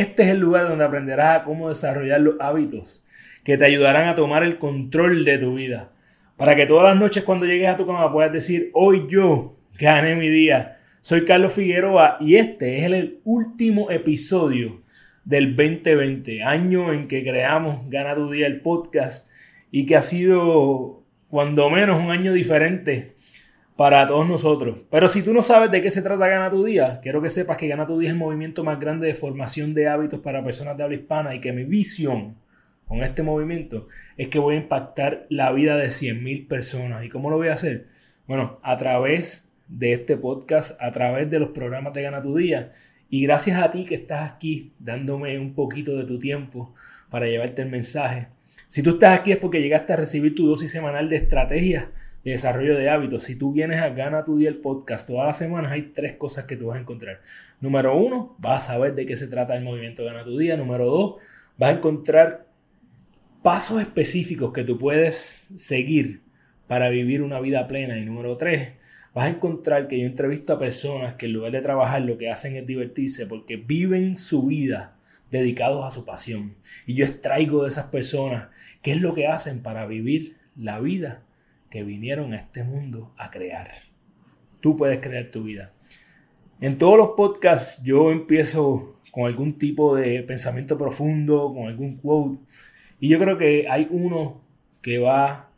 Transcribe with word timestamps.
este 0.00 0.24
es 0.24 0.28
el 0.30 0.38
lugar 0.38 0.68
donde 0.68 0.84
aprenderás 0.84 1.40
a 1.40 1.44
cómo 1.44 1.68
desarrollar 1.68 2.20
los 2.20 2.36
hábitos 2.40 3.04
que 3.44 3.56
te 3.56 3.66
ayudarán 3.66 4.08
a 4.08 4.14
tomar 4.14 4.42
el 4.42 4.58
control 4.58 5.24
de 5.24 5.38
tu 5.38 5.54
vida. 5.54 5.90
Para 6.36 6.56
que 6.56 6.66
todas 6.66 6.84
las 6.84 6.96
noches 6.96 7.24
cuando 7.24 7.46
llegues 7.46 7.68
a 7.68 7.76
tu 7.76 7.86
cama 7.86 8.12
puedas 8.12 8.32
decir, 8.32 8.70
hoy 8.72 9.06
yo 9.08 9.56
gané 9.78 10.16
mi 10.16 10.28
día. 10.28 10.78
Soy 11.00 11.24
Carlos 11.24 11.52
Figueroa 11.52 12.16
y 12.20 12.36
este 12.36 12.78
es 12.78 12.84
el 12.84 13.20
último 13.24 13.90
episodio 13.90 14.82
del 15.24 15.54
2020, 15.54 16.42
año 16.42 16.92
en 16.92 17.08
que 17.08 17.22
creamos 17.22 17.88
Gana 17.88 18.14
tu 18.14 18.30
Día 18.30 18.46
el 18.46 18.60
podcast 18.60 19.30
y 19.70 19.86
que 19.86 19.96
ha 19.96 20.02
sido 20.02 21.02
cuando 21.28 21.70
menos 21.70 22.00
un 22.00 22.10
año 22.10 22.32
diferente 22.32 23.14
para 23.76 24.06
todos 24.06 24.28
nosotros. 24.28 24.78
Pero 24.90 25.08
si 25.08 25.22
tú 25.22 25.32
no 25.32 25.42
sabes 25.42 25.70
de 25.70 25.82
qué 25.82 25.90
se 25.90 26.02
trata 26.02 26.28
Gana 26.28 26.50
tu 26.50 26.64
Día, 26.64 27.00
quiero 27.02 27.20
que 27.20 27.28
sepas 27.28 27.56
que 27.56 27.68
Gana 27.68 27.86
tu 27.86 27.98
Día 27.98 28.10
es 28.10 28.12
el 28.12 28.18
movimiento 28.18 28.62
más 28.62 28.78
grande 28.78 29.06
de 29.06 29.14
formación 29.14 29.74
de 29.74 29.88
hábitos 29.88 30.20
para 30.20 30.42
personas 30.42 30.76
de 30.76 30.84
habla 30.84 30.96
hispana 30.96 31.34
y 31.34 31.40
que 31.40 31.52
mi 31.52 31.64
visión 31.64 32.36
con 32.86 33.02
este 33.02 33.22
movimiento 33.22 33.88
es 34.16 34.28
que 34.28 34.38
voy 34.38 34.54
a 34.54 34.58
impactar 34.58 35.26
la 35.28 35.50
vida 35.52 35.76
de 35.76 35.86
100.000 35.86 36.46
personas. 36.46 37.04
¿Y 37.04 37.08
cómo 37.08 37.30
lo 37.30 37.36
voy 37.36 37.48
a 37.48 37.54
hacer? 37.54 37.88
Bueno, 38.26 38.60
a 38.62 38.76
través 38.76 39.52
de 39.68 39.92
este 39.92 40.16
podcast, 40.16 40.80
a 40.80 40.92
través 40.92 41.30
de 41.30 41.40
los 41.40 41.50
programas 41.50 41.92
de 41.94 42.02
Gana 42.02 42.22
tu 42.22 42.36
Día. 42.36 42.70
Y 43.10 43.22
gracias 43.22 43.60
a 43.60 43.70
ti 43.70 43.84
que 43.84 43.96
estás 43.96 44.30
aquí 44.30 44.72
dándome 44.78 45.38
un 45.38 45.54
poquito 45.54 45.96
de 45.96 46.04
tu 46.04 46.18
tiempo 46.18 46.74
para 47.10 47.26
llevarte 47.26 47.62
el 47.62 47.70
mensaje. 47.70 48.28
Si 48.68 48.82
tú 48.82 48.90
estás 48.90 49.18
aquí 49.18 49.32
es 49.32 49.38
porque 49.38 49.60
llegaste 49.60 49.92
a 49.92 49.96
recibir 49.96 50.34
tu 50.34 50.46
dosis 50.46 50.70
semanal 50.70 51.08
de 51.08 51.16
estrategias 51.16 51.88
de 52.24 52.30
desarrollo 52.30 52.76
de 52.76 52.88
hábitos. 52.88 53.24
Si 53.24 53.36
tú 53.36 53.52
vienes 53.52 53.80
a 53.80 53.90
Gana 53.90 54.24
tu 54.24 54.38
Día 54.38 54.48
el 54.48 54.56
podcast 54.56 55.06
todas 55.06 55.26
las 55.26 55.38
semanas, 55.38 55.72
hay 55.72 55.92
tres 55.94 56.14
cosas 56.16 56.46
que 56.46 56.56
tú 56.56 56.66
vas 56.66 56.78
a 56.78 56.80
encontrar. 56.80 57.20
Número 57.60 57.96
uno, 57.96 58.34
vas 58.38 58.64
a 58.64 58.72
saber 58.72 58.94
de 58.94 59.04
qué 59.06 59.14
se 59.14 59.28
trata 59.28 59.54
el 59.56 59.62
movimiento 59.62 60.04
Gana 60.04 60.24
tu 60.24 60.38
Día. 60.38 60.56
Número 60.56 60.86
dos, 60.86 61.16
vas 61.58 61.70
a 61.70 61.74
encontrar 61.74 62.46
pasos 63.42 63.80
específicos 63.80 64.52
que 64.52 64.64
tú 64.64 64.78
puedes 64.78 65.52
seguir 65.54 66.22
para 66.66 66.88
vivir 66.88 67.22
una 67.22 67.40
vida 67.40 67.66
plena. 67.66 67.98
Y 67.98 68.06
número 68.06 68.36
tres, 68.36 68.70
vas 69.12 69.26
a 69.26 69.28
encontrar 69.28 69.86
que 69.86 70.00
yo 70.00 70.06
entrevisto 70.06 70.54
a 70.54 70.58
personas 70.58 71.16
que 71.16 71.26
en 71.26 71.34
lugar 71.34 71.52
de 71.52 71.60
trabajar 71.60 72.00
lo 72.02 72.16
que 72.16 72.30
hacen 72.30 72.56
es 72.56 72.66
divertirse 72.66 73.26
porque 73.26 73.56
viven 73.58 74.16
su 74.16 74.44
vida 74.44 74.96
dedicados 75.30 75.84
a 75.84 75.90
su 75.90 76.06
pasión. 76.06 76.54
Y 76.86 76.94
yo 76.94 77.04
extraigo 77.04 77.62
de 77.62 77.68
esas 77.68 77.86
personas 77.86 78.48
qué 78.80 78.92
es 78.92 79.02
lo 79.02 79.12
que 79.12 79.26
hacen 79.26 79.62
para 79.62 79.84
vivir 79.84 80.36
la 80.56 80.80
vida 80.80 81.22
que 81.74 81.82
vinieron 81.82 82.32
a 82.32 82.36
este 82.36 82.62
mundo 82.62 83.12
a 83.18 83.32
crear. 83.32 83.68
Tú 84.60 84.76
puedes 84.76 85.00
crear 85.00 85.32
tu 85.32 85.42
vida. 85.42 85.72
En 86.60 86.78
todos 86.78 86.96
los 86.96 87.08
podcasts 87.16 87.82
yo 87.82 88.12
empiezo 88.12 89.00
con 89.10 89.26
algún 89.26 89.58
tipo 89.58 89.96
de 89.96 90.22
pensamiento 90.22 90.78
profundo, 90.78 91.52
con 91.52 91.66
algún 91.66 91.96
quote. 91.96 92.38
Y 93.00 93.08
yo 93.08 93.18
creo 93.18 93.36
que 93.36 93.66
hay 93.68 93.88
uno 93.90 94.40
que 94.82 94.98
va 95.00 95.50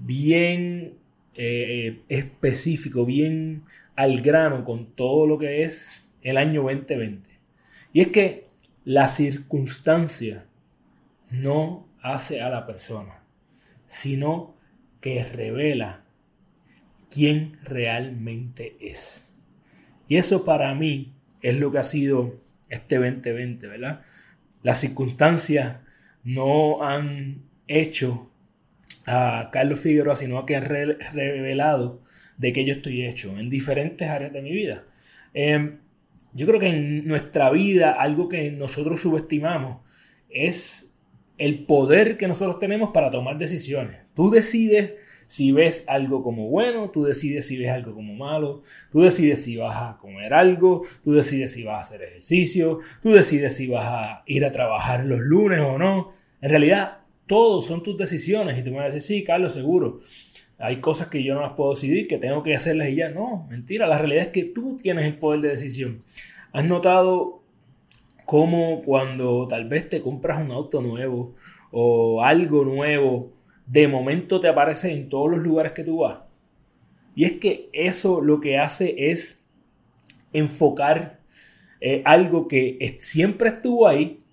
bien 0.00 0.94
eh, 1.36 2.02
específico, 2.08 3.06
bien 3.06 3.62
al 3.94 4.22
grano 4.22 4.64
con 4.64 4.96
todo 4.96 5.28
lo 5.28 5.38
que 5.38 5.62
es 5.62 6.12
el 6.22 6.38
año 6.38 6.64
2020. 6.64 7.30
Y 7.92 8.00
es 8.00 8.08
que 8.08 8.48
la 8.84 9.06
circunstancia 9.06 10.44
no 11.30 11.86
hace 12.02 12.42
a 12.42 12.50
la 12.50 12.66
persona, 12.66 13.22
sino 13.84 14.55
que 15.06 15.22
revela 15.22 16.04
quién 17.08 17.58
realmente 17.62 18.76
es. 18.80 19.40
Y 20.08 20.16
eso 20.16 20.44
para 20.44 20.74
mí 20.74 21.14
es 21.42 21.60
lo 21.60 21.70
que 21.70 21.78
ha 21.78 21.84
sido 21.84 22.40
este 22.68 22.96
2020, 22.96 23.68
¿verdad? 23.68 24.00
Las 24.64 24.80
circunstancias 24.80 25.76
no 26.24 26.82
han 26.82 27.44
hecho 27.68 28.32
a 29.06 29.50
Carlos 29.52 29.78
Figueroa, 29.78 30.16
sino 30.16 30.44
que 30.44 30.56
han 30.56 30.64
revelado 30.64 32.02
de 32.36 32.52
qué 32.52 32.64
yo 32.64 32.74
estoy 32.74 33.06
hecho 33.06 33.38
en 33.38 33.48
diferentes 33.48 34.08
áreas 34.08 34.32
de 34.32 34.42
mi 34.42 34.50
vida. 34.50 34.86
Em, 35.34 35.78
yo 36.32 36.48
creo 36.48 36.58
que 36.58 36.70
en 36.70 37.06
nuestra 37.06 37.50
vida 37.50 37.92
algo 37.92 38.28
que 38.28 38.50
nosotros 38.50 39.02
subestimamos 39.02 39.82
es 40.28 40.95
el 41.38 41.64
poder 41.64 42.16
que 42.16 42.28
nosotros 42.28 42.58
tenemos 42.58 42.90
para 42.92 43.10
tomar 43.10 43.38
decisiones. 43.38 44.00
Tú 44.14 44.30
decides 44.30 44.94
si 45.26 45.52
ves 45.52 45.84
algo 45.88 46.22
como 46.22 46.48
bueno, 46.48 46.90
tú 46.90 47.04
decides 47.04 47.46
si 47.46 47.58
ves 47.58 47.70
algo 47.70 47.94
como 47.94 48.14
malo, 48.14 48.62
tú 48.90 49.02
decides 49.02 49.42
si 49.42 49.56
vas 49.56 49.76
a 49.76 49.98
comer 49.98 50.32
algo, 50.32 50.82
tú 51.02 51.12
decides 51.12 51.52
si 51.52 51.64
vas 51.64 51.78
a 51.78 51.80
hacer 51.80 52.02
ejercicio, 52.02 52.78
tú 53.02 53.10
decides 53.10 53.56
si 53.56 53.66
vas 53.66 53.84
a 53.86 54.22
ir 54.26 54.44
a 54.44 54.52
trabajar 54.52 55.04
los 55.04 55.20
lunes 55.20 55.60
o 55.60 55.78
no. 55.78 56.12
En 56.40 56.50
realidad, 56.50 56.98
todos 57.26 57.66
son 57.66 57.82
tus 57.82 57.96
decisiones 57.96 58.58
y 58.58 58.62
te 58.62 58.70
vas 58.70 58.82
a 58.82 58.84
decir, 58.84 59.02
sí, 59.02 59.24
Carlos, 59.24 59.52
seguro. 59.52 59.98
Hay 60.58 60.80
cosas 60.80 61.08
que 61.08 61.22
yo 61.22 61.34
no 61.34 61.42
las 61.42 61.52
puedo 61.52 61.70
decidir, 61.70 62.06
que 62.06 62.18
tengo 62.18 62.42
que 62.42 62.54
hacerlas 62.54 62.88
y 62.88 62.94
ya. 62.94 63.10
No, 63.10 63.46
mentira. 63.50 63.86
La 63.86 63.98
realidad 63.98 64.22
es 64.22 64.28
que 64.28 64.44
tú 64.44 64.78
tienes 64.80 65.04
el 65.04 65.18
poder 65.18 65.40
de 65.40 65.48
decisión. 65.48 66.02
¿Has 66.52 66.64
notado 66.64 67.42
cómo 68.26 68.82
cuando 68.82 69.46
tal 69.48 69.68
vez 69.68 69.88
te 69.88 70.02
compras 70.02 70.42
un 70.42 70.50
auto 70.50 70.82
nuevo 70.82 71.34
o 71.70 72.22
algo 72.22 72.64
nuevo, 72.64 73.32
de 73.66 73.88
momento 73.88 74.40
te 74.40 74.48
aparece 74.48 74.92
en 74.92 75.08
todos 75.08 75.30
los 75.30 75.42
lugares 75.42 75.72
que 75.72 75.84
tú 75.84 75.98
vas. 75.98 76.18
Y 77.14 77.24
es 77.24 77.32
que 77.38 77.70
eso 77.72 78.20
lo 78.20 78.40
que 78.40 78.58
hace 78.58 79.10
es 79.10 79.48
enfocar 80.32 81.20
eh, 81.80 82.02
algo 82.04 82.46
que 82.48 82.96
siempre 82.98 83.48
estuvo 83.48 83.88
ahí, 83.88 84.24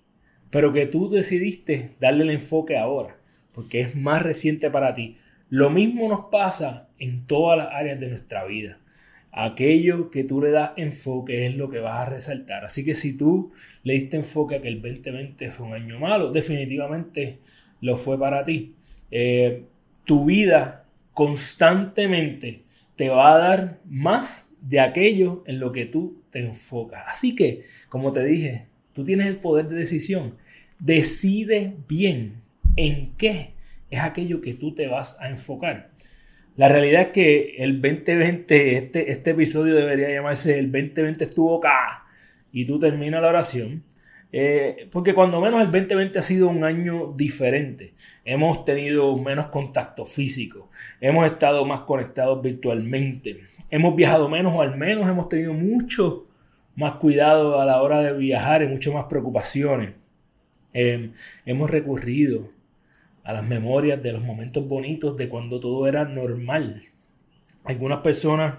pero 0.50 0.72
que 0.72 0.86
tú 0.86 1.08
decidiste 1.08 1.96
darle 2.00 2.24
el 2.24 2.30
enfoque 2.30 2.76
ahora, 2.76 3.16
porque 3.52 3.80
es 3.80 3.96
más 3.96 4.22
reciente 4.22 4.70
para 4.70 4.94
ti. 4.94 5.16
Lo 5.48 5.70
mismo 5.70 6.08
nos 6.08 6.26
pasa 6.26 6.88
en 6.98 7.26
todas 7.26 7.58
las 7.58 7.68
áreas 7.72 8.00
de 8.00 8.08
nuestra 8.08 8.44
vida. 8.44 8.78
Aquello 9.36 10.10
que 10.10 10.22
tú 10.22 10.40
le 10.40 10.52
das 10.52 10.70
enfoque 10.76 11.46
es 11.46 11.56
lo 11.56 11.68
que 11.68 11.80
vas 11.80 12.06
a 12.06 12.10
resaltar. 12.10 12.64
Así 12.64 12.84
que 12.84 12.94
si 12.94 13.16
tú 13.16 13.52
le 13.82 13.94
diste 13.94 14.16
enfoque 14.16 14.54
a 14.54 14.62
que 14.62 14.68
el 14.68 14.80
2020 14.80 15.50
fue 15.50 15.66
un 15.66 15.74
año 15.74 15.98
malo, 15.98 16.30
definitivamente 16.30 17.40
lo 17.80 17.96
fue 17.96 18.16
para 18.16 18.44
ti. 18.44 18.76
Eh, 19.10 19.64
tu 20.04 20.26
vida 20.26 20.84
constantemente 21.12 22.62
te 22.94 23.08
va 23.08 23.34
a 23.34 23.38
dar 23.38 23.80
más 23.86 24.52
de 24.60 24.78
aquello 24.78 25.42
en 25.46 25.58
lo 25.58 25.72
que 25.72 25.86
tú 25.86 26.22
te 26.30 26.38
enfocas. 26.38 27.02
Así 27.08 27.34
que, 27.34 27.64
como 27.88 28.12
te 28.12 28.24
dije, 28.24 28.68
tú 28.92 29.02
tienes 29.02 29.26
el 29.26 29.38
poder 29.38 29.68
de 29.68 29.76
decisión. 29.76 30.36
Decide 30.78 31.74
bien 31.88 32.42
en 32.76 33.14
qué 33.16 33.54
es 33.90 34.00
aquello 34.00 34.40
que 34.40 34.54
tú 34.54 34.74
te 34.74 34.86
vas 34.86 35.20
a 35.20 35.28
enfocar. 35.28 35.90
La 36.56 36.68
realidad 36.68 37.02
es 37.02 37.08
que 37.08 37.56
el 37.58 37.80
2020, 37.80 38.76
este, 38.76 39.10
este 39.10 39.30
episodio 39.30 39.74
debería 39.74 40.10
llamarse 40.10 40.58
El 40.58 40.70
2020 40.70 41.24
estuvo 41.24 41.58
acá 41.58 42.04
y 42.52 42.64
tú 42.64 42.78
terminas 42.78 43.20
la 43.20 43.28
oración 43.28 43.82
eh, 44.36 44.88
porque 44.90 45.14
cuando 45.14 45.40
menos 45.40 45.60
el 45.60 45.70
2020 45.70 46.18
ha 46.18 46.22
sido 46.22 46.48
un 46.48 46.64
año 46.64 47.12
diferente. 47.16 47.94
Hemos 48.24 48.64
tenido 48.64 49.16
menos 49.16 49.46
contacto 49.46 50.04
físico, 50.04 50.70
hemos 51.00 51.24
estado 51.24 51.64
más 51.64 51.82
conectados 51.82 52.42
virtualmente, 52.42 53.44
hemos 53.70 53.94
viajado 53.94 54.28
menos 54.28 54.52
o 54.56 54.60
al 54.60 54.76
menos 54.76 55.08
hemos 55.08 55.28
tenido 55.28 55.52
mucho 55.52 56.26
más 56.74 56.94
cuidado 56.94 57.60
a 57.60 57.64
la 57.64 57.80
hora 57.80 58.02
de 58.02 58.12
viajar 58.18 58.64
y 58.64 58.66
mucho 58.66 58.92
más 58.92 59.04
preocupaciones. 59.04 59.94
Eh, 60.72 61.12
hemos 61.46 61.70
recurrido 61.70 62.48
a 63.24 63.32
las 63.32 63.44
memorias 63.44 64.02
de 64.02 64.12
los 64.12 64.22
momentos 64.22 64.68
bonitos 64.68 65.16
de 65.16 65.28
cuando 65.28 65.58
todo 65.58 65.86
era 65.86 66.04
normal. 66.04 66.82
Algunas 67.64 68.00
personas 68.00 68.58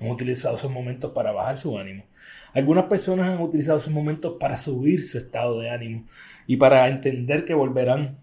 han 0.00 0.08
utilizado 0.08 0.54
esos 0.54 0.70
momentos 0.70 1.10
para 1.12 1.32
bajar 1.32 1.56
su 1.56 1.76
ánimo. 1.76 2.04
Algunas 2.54 2.84
personas 2.84 3.28
han 3.28 3.40
utilizado 3.40 3.78
esos 3.78 3.92
momentos 3.92 4.36
para 4.38 4.56
subir 4.56 5.04
su 5.04 5.18
estado 5.18 5.60
de 5.60 5.70
ánimo 5.70 6.04
y 6.46 6.56
para 6.56 6.88
entender 6.88 7.44
que 7.44 7.54
volverán 7.54 8.18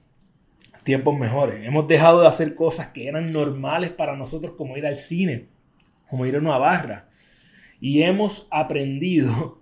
tiempos 0.84 1.18
mejores. 1.18 1.66
Hemos 1.66 1.88
dejado 1.88 2.22
de 2.22 2.28
hacer 2.28 2.56
cosas 2.56 2.88
que 2.88 3.08
eran 3.08 3.30
normales 3.32 3.92
para 3.92 4.16
nosotros 4.16 4.56
como 4.58 4.78
ir 4.78 4.86
al 4.86 4.96
cine, 4.96 5.48
como 6.10 6.26
ir 6.26 6.38
a 6.38 6.40
una 6.40 6.58
barra. 6.58 7.10
Y 7.82 8.02
hemos 8.04 8.48
aprendido 8.50 9.62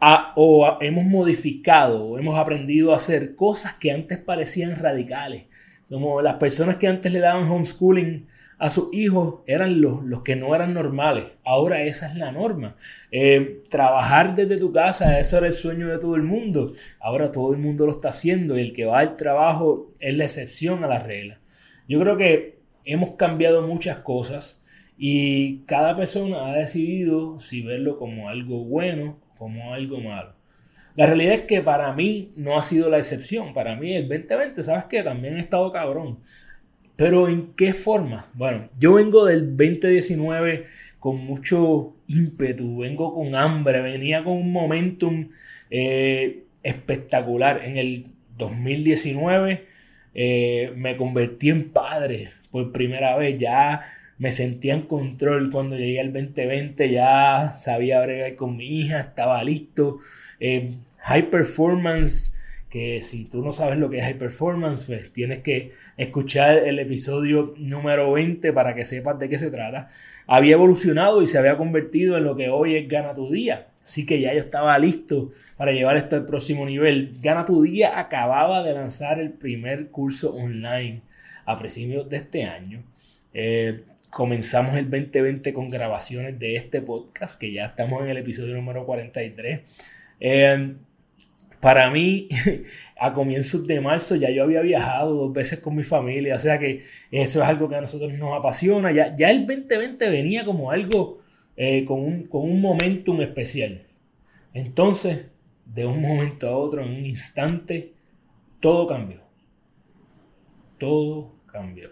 o 0.00 0.78
hemos 0.80 1.04
modificado 1.04 2.04
o 2.04 2.18
hemos 2.18 2.38
aprendido 2.38 2.92
a 2.92 2.96
hacer 2.96 3.34
cosas 3.34 3.74
que 3.74 3.90
antes 3.90 4.18
parecían 4.18 4.76
radicales. 4.76 5.46
Como 5.88 6.20
las 6.20 6.36
personas 6.36 6.76
que 6.76 6.88
antes 6.88 7.12
le 7.12 7.20
daban 7.20 7.50
homeschooling 7.50 8.26
a 8.58 8.70
sus 8.70 8.92
hijos 8.92 9.42
eran 9.46 9.80
los, 9.80 10.02
los 10.04 10.22
que 10.22 10.36
no 10.36 10.54
eran 10.54 10.74
normales. 10.74 11.24
Ahora 11.44 11.82
esa 11.82 12.08
es 12.08 12.16
la 12.16 12.32
norma. 12.32 12.76
Eh, 13.10 13.62
trabajar 13.68 14.34
desde 14.34 14.56
tu 14.56 14.72
casa, 14.72 15.18
eso 15.18 15.38
era 15.38 15.46
el 15.46 15.52
sueño 15.52 15.88
de 15.88 15.98
todo 15.98 16.16
el 16.16 16.22
mundo. 16.22 16.72
Ahora 17.00 17.30
todo 17.30 17.52
el 17.52 17.58
mundo 17.58 17.86
lo 17.86 17.92
está 17.92 18.08
haciendo 18.08 18.58
y 18.58 18.62
el 18.62 18.72
que 18.72 18.86
va 18.86 19.00
al 19.00 19.16
trabajo 19.16 19.92
es 20.00 20.16
la 20.16 20.24
excepción 20.24 20.84
a 20.84 20.88
la 20.88 21.00
regla. 21.00 21.40
Yo 21.88 22.00
creo 22.00 22.16
que 22.16 22.58
hemos 22.84 23.10
cambiado 23.16 23.62
muchas 23.62 23.98
cosas 23.98 24.62
y 24.98 25.58
cada 25.66 25.94
persona 25.94 26.46
ha 26.46 26.56
decidido 26.56 27.38
si 27.38 27.62
verlo 27.62 27.98
como 27.98 28.28
algo 28.28 28.64
bueno 28.64 29.18
o 29.30 29.34
como 29.36 29.74
algo 29.74 30.00
malo. 30.00 30.34
La 30.96 31.06
realidad 31.06 31.34
es 31.34 31.40
que 31.42 31.60
para 31.60 31.92
mí 31.92 32.32
no 32.36 32.56
ha 32.56 32.62
sido 32.62 32.88
la 32.88 32.96
excepción. 32.96 33.52
Para 33.52 33.76
mí 33.76 33.94
el 33.94 34.08
2020, 34.08 34.62
¿sabes 34.62 34.84
qué? 34.84 35.02
También 35.02 35.36
he 35.36 35.40
estado 35.40 35.70
cabrón. 35.70 36.20
Pero 36.96 37.28
¿en 37.28 37.52
qué 37.52 37.74
forma? 37.74 38.30
Bueno, 38.32 38.70
yo 38.78 38.94
vengo 38.94 39.26
del 39.26 39.54
2019 39.54 40.64
con 40.98 41.18
mucho 41.18 41.94
ímpetu, 42.08 42.78
vengo 42.78 43.14
con 43.14 43.34
hambre, 43.34 43.82
venía 43.82 44.24
con 44.24 44.38
un 44.38 44.50
momentum 44.50 45.28
eh, 45.68 46.44
espectacular. 46.62 47.62
En 47.62 47.76
el 47.76 48.06
2019 48.38 49.66
eh, 50.14 50.72
me 50.74 50.96
convertí 50.96 51.50
en 51.50 51.70
padre 51.70 52.30
por 52.50 52.72
primera 52.72 53.18
vez, 53.18 53.36
ya 53.36 53.82
me 54.18 54.30
sentía 54.30 54.74
en 54.74 54.82
control 54.82 55.50
cuando 55.50 55.76
llegué 55.76 56.00
al 56.00 56.12
2020, 56.12 56.88
ya 56.88 57.50
sabía 57.52 58.02
bregar 58.02 58.34
con 58.36 58.56
mi 58.56 58.80
hija, 58.80 59.00
estaba 59.00 59.42
listo. 59.44 59.98
Eh, 60.40 60.78
high 61.00 61.30
performance 61.30 62.36
que 62.68 63.00
si 63.00 63.24
tú 63.24 63.42
no 63.42 63.52
sabes 63.52 63.78
lo 63.78 63.88
que 63.88 63.98
es 63.98 64.04
high 64.04 64.18
performance, 64.18 64.84
pues 64.86 65.12
tienes 65.12 65.38
que 65.38 65.72
escuchar 65.96 66.58
el 66.58 66.78
episodio 66.78 67.54
número 67.56 68.12
20 68.12 68.52
para 68.52 68.74
que 68.74 68.84
sepas 68.84 69.18
de 69.18 69.28
qué 69.28 69.38
se 69.38 69.50
trata. 69.50 69.88
Había 70.26 70.54
evolucionado 70.54 71.22
y 71.22 71.26
se 71.26 71.38
había 71.38 71.56
convertido 71.56 72.16
en 72.16 72.24
lo 72.24 72.36
que 72.36 72.48
hoy 72.48 72.76
es 72.76 72.88
Gana 72.88 73.14
tu 73.14 73.30
Día. 73.30 73.68
Así 73.82 74.04
que 74.04 74.20
ya 74.20 74.32
yo 74.32 74.40
estaba 74.40 74.76
listo 74.78 75.30
para 75.56 75.72
llevar 75.72 75.96
esto 75.96 76.16
al 76.16 76.26
próximo 76.26 76.66
nivel. 76.66 77.14
Gana 77.22 77.44
tu 77.44 77.62
Día 77.62 78.00
acababa 78.00 78.62
de 78.64 78.74
lanzar 78.74 79.20
el 79.20 79.30
primer 79.30 79.88
curso 79.88 80.34
online 80.34 81.02
a 81.44 81.56
principios 81.56 82.08
de 82.08 82.16
este 82.16 82.44
año. 82.44 82.82
Eh, 83.32 83.84
comenzamos 84.16 84.74
el 84.78 84.88
2020 84.88 85.52
con 85.52 85.68
grabaciones 85.68 86.38
de 86.38 86.56
este 86.56 86.80
podcast, 86.80 87.38
que 87.38 87.52
ya 87.52 87.66
estamos 87.66 88.02
en 88.02 88.08
el 88.08 88.16
episodio 88.16 88.54
número 88.54 88.86
43. 88.86 89.60
Eh, 90.18 90.74
para 91.60 91.90
mí, 91.90 92.26
a 92.98 93.12
comienzos 93.12 93.66
de 93.66 93.78
marzo 93.78 94.16
ya 94.16 94.30
yo 94.30 94.44
había 94.44 94.62
viajado 94.62 95.14
dos 95.14 95.34
veces 95.34 95.60
con 95.60 95.76
mi 95.76 95.82
familia, 95.82 96.36
o 96.36 96.38
sea 96.38 96.58
que 96.58 96.82
eso 97.10 97.42
es 97.42 97.46
algo 97.46 97.68
que 97.68 97.74
a 97.74 97.82
nosotros 97.82 98.10
nos 98.14 98.38
apasiona. 98.38 98.90
Ya, 98.90 99.14
ya 99.14 99.30
el 99.30 99.46
2020 99.46 100.08
venía 100.08 100.46
como 100.46 100.70
algo 100.70 101.20
eh, 101.54 101.84
con, 101.84 102.00
un, 102.00 102.22
con 102.22 102.50
un 102.50 102.58
momentum 102.58 103.20
especial. 103.20 103.82
Entonces, 104.54 105.26
de 105.66 105.84
un 105.84 106.00
momento 106.00 106.48
a 106.48 106.56
otro, 106.56 106.82
en 106.82 106.88
un 106.88 107.04
instante, 107.04 107.92
todo 108.60 108.86
cambió. 108.86 109.20
Todo 110.78 111.34
cambió. 111.52 111.90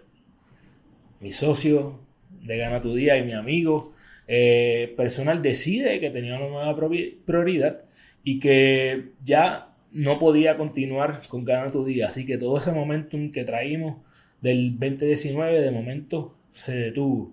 Mi 1.21 1.31
socio 1.31 2.04
de 2.45 2.57
Gana 2.59 2.81
tu 2.81 2.95
Día 2.95 3.17
y 3.17 3.25
mi 3.25 3.33
amigo 3.33 3.93
eh, 4.27 4.95
personal 4.97 5.43
decide 5.43 6.01
que 6.01 6.11
tenía 6.11 6.37
una 6.37 6.49
nueva 6.49 6.77
prioridad 7.25 7.83
y 8.23 8.39
que 8.39 9.13
ya 9.23 9.75
no 9.93 10.19
podía 10.19 10.57
continuar 10.57 11.23
con 11.29 11.45
Ganar 11.45 11.71
tu 11.71 11.85
Día. 11.85 12.09
Así 12.09 12.27
que 12.27 12.39
todo 12.39 12.59
ese 12.59 12.73
momentum 12.73 13.31
que 13.31 13.45
traímos 13.45 13.99
del 14.41 14.79
2019 14.79 15.61
de 15.61 15.71
momento 15.71 16.37
se 16.51 16.77
detuvo. 16.77 17.33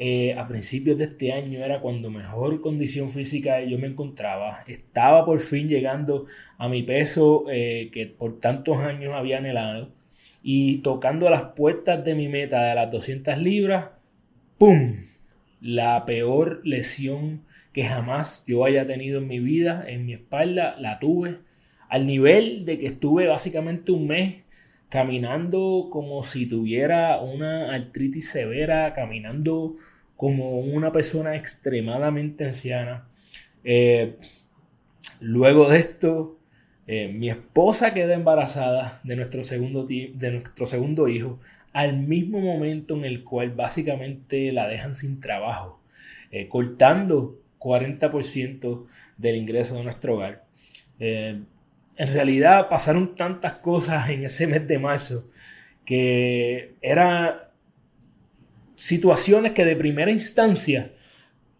Eh, 0.00 0.32
a 0.38 0.46
principios 0.46 0.96
de 0.96 1.06
este 1.06 1.32
año 1.32 1.58
era 1.64 1.80
cuando 1.80 2.08
mejor 2.08 2.60
condición 2.60 3.10
física 3.10 3.60
yo 3.62 3.78
me 3.78 3.88
encontraba. 3.88 4.62
Estaba 4.68 5.24
por 5.24 5.40
fin 5.40 5.68
llegando 5.68 6.26
a 6.56 6.68
mi 6.68 6.84
peso 6.84 7.46
eh, 7.50 7.90
que 7.92 8.06
por 8.06 8.38
tantos 8.38 8.78
años 8.78 9.14
había 9.14 9.38
anhelado. 9.38 9.92
Y 10.42 10.78
tocando 10.78 11.28
las 11.28 11.42
puertas 11.56 12.04
de 12.04 12.14
mi 12.14 12.28
meta 12.28 12.62
de 12.68 12.74
las 12.76 12.90
200 12.92 13.38
libras, 13.38 13.86
¡pum! 14.58 15.04
La 15.60 16.04
peor 16.04 16.60
lesión 16.64 17.44
que 17.72 17.84
jamás 17.84 18.44
yo 18.46 18.64
haya 18.64 18.86
tenido 18.86 19.18
en 19.20 19.28
mi 19.28 19.38
vida, 19.38 19.84
en 19.86 20.04
mi 20.04 20.14
espalda, 20.14 20.76
la 20.78 20.98
tuve. 20.98 21.38
Al 21.88 22.06
nivel 22.06 22.64
de 22.64 22.78
que 22.78 22.86
estuve 22.86 23.26
básicamente 23.26 23.92
un 23.92 24.08
mes 24.08 24.42
caminando 24.88 25.88
como 25.90 26.22
si 26.22 26.46
tuviera 26.46 27.20
una 27.20 27.74
artritis 27.74 28.30
severa, 28.30 28.92
caminando 28.92 29.76
como 30.16 30.60
una 30.60 30.92
persona 30.92 31.36
extremadamente 31.36 32.44
anciana. 32.44 33.08
Eh, 33.64 34.16
luego 35.20 35.68
de 35.68 35.78
esto, 35.78 36.38
eh, 36.86 37.08
mi 37.08 37.28
esposa 37.30 37.94
queda 37.94 38.14
embarazada 38.14 39.00
de 39.04 39.16
nuestro, 39.16 39.42
segundo, 39.42 39.86
de 39.86 40.30
nuestro 40.30 40.66
segundo 40.66 41.08
hijo 41.08 41.38
al 41.72 41.98
mismo 41.98 42.40
momento 42.40 42.94
en 42.94 43.04
el 43.04 43.24
cual 43.24 43.50
básicamente 43.50 44.52
la 44.52 44.68
dejan 44.68 44.94
sin 44.94 45.20
trabajo, 45.20 45.82
eh, 46.30 46.48
cortando 46.48 47.40
40% 47.58 48.86
del 49.16 49.36
ingreso 49.36 49.76
de 49.76 49.84
nuestro 49.84 50.14
hogar. 50.14 50.44
Eh, 50.98 51.40
en 51.96 52.12
realidad 52.12 52.68
pasaron 52.68 53.16
tantas 53.16 53.54
cosas 53.54 54.08
en 54.08 54.24
ese 54.24 54.46
mes 54.46 54.66
de 54.66 54.78
marzo 54.78 55.28
que 55.84 56.76
eran 56.80 57.34
situaciones 58.76 59.52
que 59.52 59.64
de 59.64 59.74
primera 59.74 60.10
instancia 60.10 60.92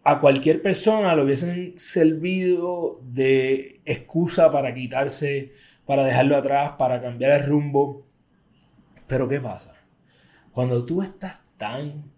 a 0.03 0.19
cualquier 0.21 0.61
persona 0.61 1.13
le 1.15 1.23
hubiesen 1.23 1.77
servido 1.77 3.01
de 3.03 3.81
excusa 3.85 4.49
para 4.51 4.73
quitarse, 4.73 5.51
para 5.85 6.03
dejarlo 6.03 6.37
atrás, 6.37 6.73
para 6.77 7.01
cambiar 7.01 7.31
el 7.41 7.47
rumbo. 7.47 8.05
Pero 9.07 9.27
¿qué 9.27 9.39
pasa? 9.41 9.78
Cuando 10.51 10.85
tú 10.85 11.01
estás 11.01 11.39
tan, 11.57 12.11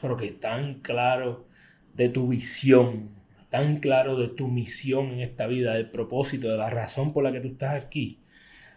pero 0.00 0.16
tan 0.38 0.80
claro 0.80 1.46
de 1.94 2.08
tu 2.08 2.28
visión, 2.28 3.10
tan 3.50 3.80
claro 3.80 4.16
de 4.16 4.28
tu 4.28 4.48
misión 4.48 5.10
en 5.12 5.20
esta 5.20 5.46
vida, 5.46 5.74
del 5.74 5.90
propósito, 5.90 6.48
de 6.48 6.56
la 6.56 6.70
razón 6.70 7.12
por 7.12 7.24
la 7.24 7.32
que 7.32 7.40
tú 7.40 7.48
estás 7.48 7.74
aquí, 7.74 8.18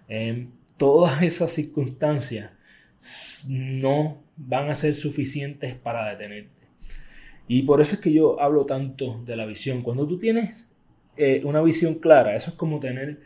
em, 0.08 0.52
todas 0.78 1.22
esas 1.22 1.52
circunstancias 1.52 2.52
no 3.48 4.24
van 4.36 4.70
a 4.70 4.76
ser 4.76 4.96
suficientes 4.96 5.76
para 5.76 6.10
detenerte. 6.10 6.68
Y 7.48 7.64
por 7.64 7.82
eso 7.82 7.96
es 7.96 8.02
que 8.02 8.12
yo 8.12 8.40
hablo 8.42 8.66
tanto 8.66 9.22
de 9.26 9.36
la 9.36 9.46
visión. 9.46 9.82
Cuando 9.82 10.08
tú 10.08 10.18
tienes 10.18 10.72
eh, 11.18 11.42
una 11.44 11.62
visión 11.62 11.96
clara, 11.96 12.36
eso 12.36 12.52
es 12.52 12.56
como 12.56 12.80
tener 12.80 13.22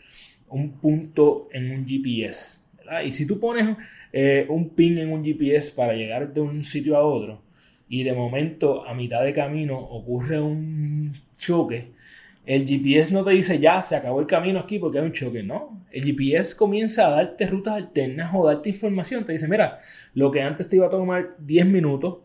un 0.49 0.79
punto 0.79 1.47
en 1.51 1.71
un 1.71 1.85
GPS. 1.85 2.65
Y 3.05 3.11
si 3.11 3.27
tú 3.27 3.39
pones 3.39 3.77
eh, 4.19 4.47
un 4.49 4.69
pin 4.69 4.97
en 4.97 5.11
un 5.11 5.23
GPS 5.23 5.71
para 5.71 5.93
llegar 5.93 6.33
de 6.33 6.41
un 6.41 6.63
sitio 6.63 6.97
a 6.97 7.05
otro, 7.05 7.43
y 7.87 8.03
de 8.03 8.13
momento 8.13 8.83
a 8.87 8.95
mitad 8.95 9.23
de 9.23 9.31
camino 9.31 9.77
ocurre 9.77 10.39
un 10.39 11.13
choque, 11.37 11.91
el 12.47 12.65
GPS 12.65 13.13
no 13.13 13.23
te 13.23 13.31
dice 13.31 13.59
ya, 13.59 13.83
se 13.83 13.95
acabó 13.95 14.19
el 14.21 14.25
camino 14.25 14.59
aquí 14.59 14.79
porque 14.79 14.97
hay 14.97 15.05
un 15.05 15.11
choque, 15.11 15.43
no. 15.43 15.85
El 15.91 16.03
GPS 16.03 16.55
comienza 16.55 17.05
a 17.05 17.11
darte 17.11 17.45
rutas 17.45 17.75
alternas 17.75 18.31
o 18.33 18.47
darte 18.47 18.69
información. 18.69 19.25
Te 19.25 19.33
dice, 19.33 19.49
mira, 19.49 19.77
lo 20.13 20.31
que 20.31 20.41
antes 20.41 20.69
te 20.69 20.77
iba 20.77 20.87
a 20.87 20.89
tomar 20.89 21.35
10 21.39 21.65
minutos, 21.65 22.19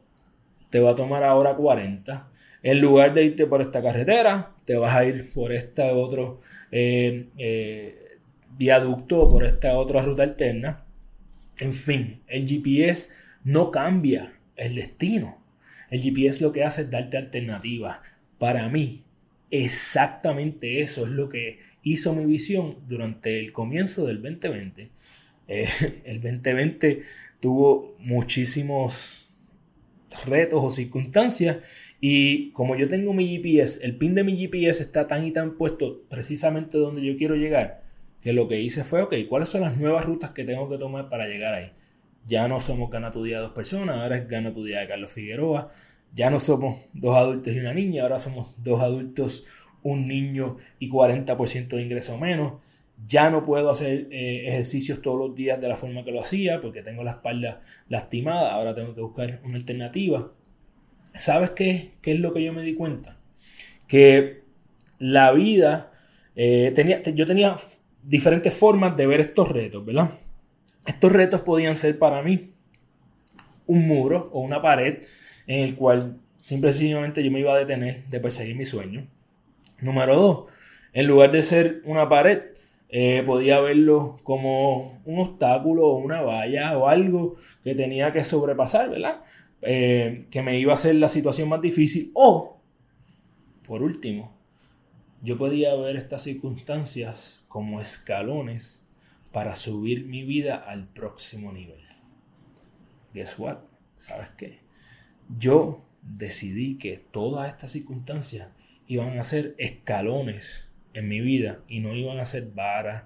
te 0.71 0.79
va 0.79 0.93
a 0.93 0.95
tomar 0.95 1.25
ahora 1.25 1.57
40. 1.57 2.29
En 2.63 2.81
lugar 2.81 3.13
de 3.13 3.25
irte 3.25 3.47
por 3.47 3.61
esta 3.61 3.83
carretera, 3.83 4.53
te 4.65 4.77
vas 4.77 4.95
a 4.95 5.05
ir 5.05 5.33
por 5.35 5.53
este 5.53 5.91
otro 5.91 6.41
eh, 6.71 7.29
eh, 7.37 8.19
viaducto 8.57 9.23
o 9.23 9.29
por 9.29 9.45
esta 9.45 9.77
otra 9.77 10.03
ruta 10.03 10.23
alterna. 10.23 10.82
En 11.59 11.73
fin, 11.73 12.23
el 12.27 12.47
GPS 12.47 13.11
no 13.45 13.71
cambia 13.71 14.33
el 14.57 14.75
destino. 14.75 15.39
El 15.91 16.01
GPS 16.01 16.43
lo 16.43 16.53
que 16.53 16.65
hace 16.65 16.83
es 16.83 16.91
darte 16.91 17.17
alternativas. 17.17 17.99
Para 18.39 18.69
mí, 18.69 19.05
exactamente 19.51 20.81
eso 20.81 21.05
es 21.05 21.11
lo 21.11 21.29
que 21.29 21.59
hizo 21.83 22.15
mi 22.15 22.25
visión 22.25 22.79
durante 22.89 23.39
el 23.39 23.53
comienzo 23.53 24.07
del 24.07 24.23
2020. 24.23 24.91
Eh, 25.49 25.69
el 26.05 26.21
2020 26.21 27.03
tuvo 27.41 27.97
muchísimos 27.99 29.31
retos 30.27 30.63
o 30.63 30.71
circunstancias 30.71 31.59
y 32.01 32.51
como 32.51 32.77
yo 32.77 32.89
tengo 32.89 33.13
mi 33.13 33.37
GPS, 33.37 33.85
el 33.85 33.97
pin 33.97 34.15
de 34.15 34.25
mi 34.25 34.37
GPS 34.37 34.83
está 34.83 35.07
tan 35.07 35.25
y 35.25 35.33
tan 35.33 35.57
puesto 35.57 36.03
precisamente 36.09 36.79
donde 36.79 37.03
yo 37.03 37.17
quiero 37.17 37.37
llegar, 37.37 37.82
que 38.23 38.33
lo 38.33 38.49
que 38.49 38.61
hice 38.61 38.85
fue, 38.85 39.03
ok, 39.03 39.15
¿cuáles 39.29 39.49
son 39.49 39.63
las 39.63 39.77
nuevas 39.77 40.05
rutas 40.05 40.31
que 40.31 40.45
tengo 40.45 40.69
que 40.69 40.79
tomar 40.79 41.09
para 41.09 41.27
llegar 41.27 41.55
ahí? 41.55 41.71
Ya 42.27 42.47
no 42.47 42.61
somos 42.61 42.89
Gana 42.89 43.11
tu 43.11 43.25
Día 43.25 43.41
dos 43.41 43.51
personas, 43.53 43.97
ahora 43.97 44.17
es 44.17 44.29
Gana 44.29 44.55
tu 44.55 44.65
Día 44.65 44.81
de 44.81 44.89
Carlos 44.89 45.11
Figueroa. 45.11 45.71
Ya 46.15 46.31
no 46.31 46.39
somos 46.39 46.79
dos 46.93 47.17
adultos 47.17 47.53
y 47.53 47.59
una 47.59 47.75
niña, 47.75 48.03
ahora 48.03 48.19
somos 48.19 48.55
dos 48.63 48.81
adultos, 48.81 49.47
un 49.83 50.05
niño 50.05 50.59
y 50.79 50.89
40% 50.89 51.69
de 51.69 51.83
ingreso 51.83 52.17
menos. 52.19 52.63
Ya 53.07 53.31
no 53.31 53.45
puedo 53.45 53.71
hacer 53.71 54.07
eh, 54.13 54.47
ejercicios 54.47 55.03
todos 55.03 55.19
los 55.19 55.35
días 55.35 55.61
de 55.61 55.67
la 55.67 55.77
forma 55.77 56.05
que 56.05 56.13
lo 56.13 56.21
hacía 56.21 56.61
porque 56.61 56.83
tengo 56.83 57.03
la 57.03 57.13
espalda 57.13 57.63
lastimada. 57.89 58.53
Ahora 58.53 58.75
tengo 58.75 58.95
que 58.95 59.01
buscar 59.01 59.41
una 59.45 59.57
alternativa. 59.57 60.31
¿Sabes 61.15 61.51
qué, 61.51 61.95
qué 62.01 62.13
es 62.13 62.21
lo 62.21 62.33
que 62.33 62.45
yo 62.45 62.53
me 62.53 62.63
di 62.63 62.75
cuenta? 62.75 63.19
Que 63.89 64.43
la 64.99 65.33
vida, 65.33 65.93
eh, 66.37 66.71
tenía, 66.75 67.03
yo 67.03 67.27
tenía 67.27 67.57
diferentes 68.03 68.55
formas 68.55 68.97
de 68.97 69.07
ver 69.07 69.21
estos 69.21 69.49
retos, 69.49 69.85
¿verdad? 69.85 70.11
Estos 70.87 71.13
retos 71.13 71.43
podían 71.43 71.77
ser 71.77 71.99
para 71.99 72.23
mí 72.23 72.53
un 73.67 73.87
muro 73.87 74.31
o 74.33 74.41
una 74.41 74.61
pared 74.61 75.03
en 75.47 75.61
el 75.61 75.77
cual 75.77 76.19
simplemente 76.37 77.23
yo 77.23 77.31
me 77.31 77.41
iba 77.41 77.55
a 77.55 77.59
detener 77.59 78.05
de 78.07 78.21
perseguir 78.21 78.57
mi 78.57 78.65
sueño. 78.65 79.07
Número 79.81 80.17
dos, 80.17 80.47
en 80.93 81.07
lugar 81.07 81.31
de 81.31 81.43
ser 81.43 81.83
una 81.85 82.09
pared, 82.09 82.43
eh, 82.89 83.23
podía 83.25 83.61
verlo 83.61 84.17
como 84.23 85.01
un 85.05 85.21
obstáculo 85.21 85.87
o 85.87 85.97
una 85.97 86.21
valla 86.21 86.77
o 86.77 86.89
algo 86.89 87.37
que 87.65 87.75
tenía 87.75 88.13
que 88.13 88.23
sobrepasar, 88.23 88.91
¿verdad? 88.91 89.23
Eh, 89.63 90.27
que 90.31 90.43
me 90.43 90.59
iba 90.59 90.73
a 90.73 90.75
hacer 90.75 90.97
la 90.97 91.09
situación 91.09 91.49
más 91.49 91.63
difícil. 91.63 92.11
O, 92.15 92.61
por 93.67 93.83
último, 93.83 94.37
yo 95.23 95.37
podía 95.37 95.75
ver 95.77 95.97
estas 95.97 96.23
circunstancias 96.23 97.42
como 97.53 97.83
escalones 97.83 98.89
para 99.31 99.57
subir 99.57 100.07
mi 100.07 100.25
vida 100.25 100.57
al 100.57 100.89
próximo 100.89 101.53
nivel. 101.53 101.83
Guess 103.13 103.39
what? 103.39 103.59
¿Sabes 103.99 104.31
qué? 104.39 104.61
Yo 105.39 105.85
decidí 106.01 106.79
que 106.79 106.97
todas 106.97 107.51
estas 107.51 107.73
circunstancias 107.73 108.49
iban 108.87 109.19
a 109.19 109.23
ser 109.23 109.55
escalones 109.59 110.71
en 110.95 111.11
mi 111.11 111.21
vida 111.21 111.61
y 111.69 111.81
no 111.81 111.95
iban 111.95 112.17
a 112.21 112.25
ser 112.25 112.51
varas, 112.53 113.05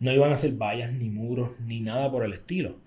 no 0.00 0.10
iban 0.10 0.32
a 0.32 0.36
ser 0.36 0.54
vallas 0.54 0.92
ni 0.92 1.08
muros 1.08 1.60
ni 1.60 1.80
nada 1.80 2.10
por 2.10 2.24
el 2.24 2.32
estilo. 2.32 2.80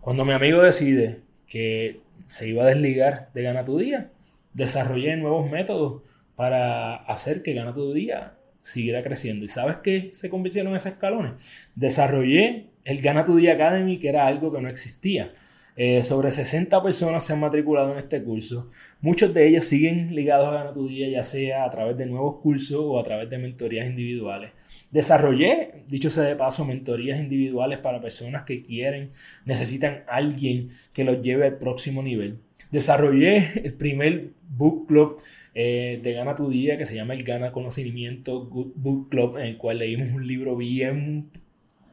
Cuando 0.00 0.24
mi 0.24 0.32
amigo 0.32 0.62
decide 0.62 1.20
que 1.48 2.00
se 2.28 2.48
iba 2.48 2.62
a 2.62 2.68
desligar 2.68 3.30
de 3.34 3.42
Gana 3.42 3.66
tu 3.66 3.76
Día, 3.76 4.10
desarrollé 4.54 5.18
nuevos 5.18 5.50
métodos 5.50 6.00
para 6.34 6.96
hacer 6.96 7.42
que 7.42 7.52
Gana 7.52 7.74
tu 7.74 7.92
Día 7.92 8.38
siguiera 8.60 9.02
creciendo. 9.02 9.44
¿Y 9.44 9.48
sabes 9.48 9.76
qué 9.82 10.10
se 10.12 10.30
convirtieron 10.30 10.74
esos 10.74 10.92
escalones? 10.92 11.68
Desarrollé 11.74 12.66
el 12.84 13.00
Gana 13.00 13.24
tu 13.24 13.36
Día 13.36 13.54
Academy, 13.54 13.98
que 13.98 14.08
era 14.08 14.26
algo 14.26 14.52
que 14.52 14.60
no 14.60 14.68
existía. 14.68 15.32
Eh, 15.76 16.02
sobre 16.02 16.30
60 16.30 16.82
personas 16.82 17.24
se 17.24 17.32
han 17.32 17.40
matriculado 17.40 17.92
en 17.92 17.98
este 17.98 18.22
curso. 18.22 18.68
Muchos 19.00 19.32
de 19.32 19.48
ellos 19.48 19.64
siguen 19.64 20.14
ligados 20.14 20.48
a 20.48 20.52
Gana 20.52 20.70
tu 20.70 20.88
Día, 20.88 21.08
ya 21.08 21.22
sea 21.22 21.64
a 21.64 21.70
través 21.70 21.96
de 21.96 22.06
nuevos 22.06 22.40
cursos 22.42 22.80
o 22.82 22.98
a 22.98 23.02
través 23.02 23.30
de 23.30 23.38
mentorías 23.38 23.86
individuales. 23.86 24.50
Desarrollé, 24.90 25.84
dicho 25.86 26.10
sea 26.10 26.24
de 26.24 26.36
paso, 26.36 26.64
mentorías 26.64 27.18
individuales 27.18 27.78
para 27.78 28.00
personas 28.00 28.42
que 28.42 28.62
quieren, 28.62 29.10
necesitan 29.44 30.04
alguien 30.08 30.68
que 30.92 31.04
los 31.04 31.22
lleve 31.22 31.46
al 31.46 31.58
próximo 31.58 32.02
nivel. 32.02 32.40
Desarrollé 32.70 33.62
el 33.64 33.74
primer 33.74 34.30
book 34.48 34.86
club 34.86 35.20
eh, 35.54 36.00
de 36.02 36.12
Gana 36.12 36.34
tu 36.34 36.48
Día 36.48 36.76
que 36.76 36.84
se 36.84 36.94
llama 36.94 37.14
el 37.14 37.24
Gana 37.24 37.52
Conocimiento 37.52 38.44
Book 38.44 39.08
Club, 39.10 39.38
en 39.38 39.46
el 39.46 39.56
cual 39.56 39.78
leímos 39.78 40.10
un 40.10 40.26
libro 40.26 40.56
bien 40.56 41.30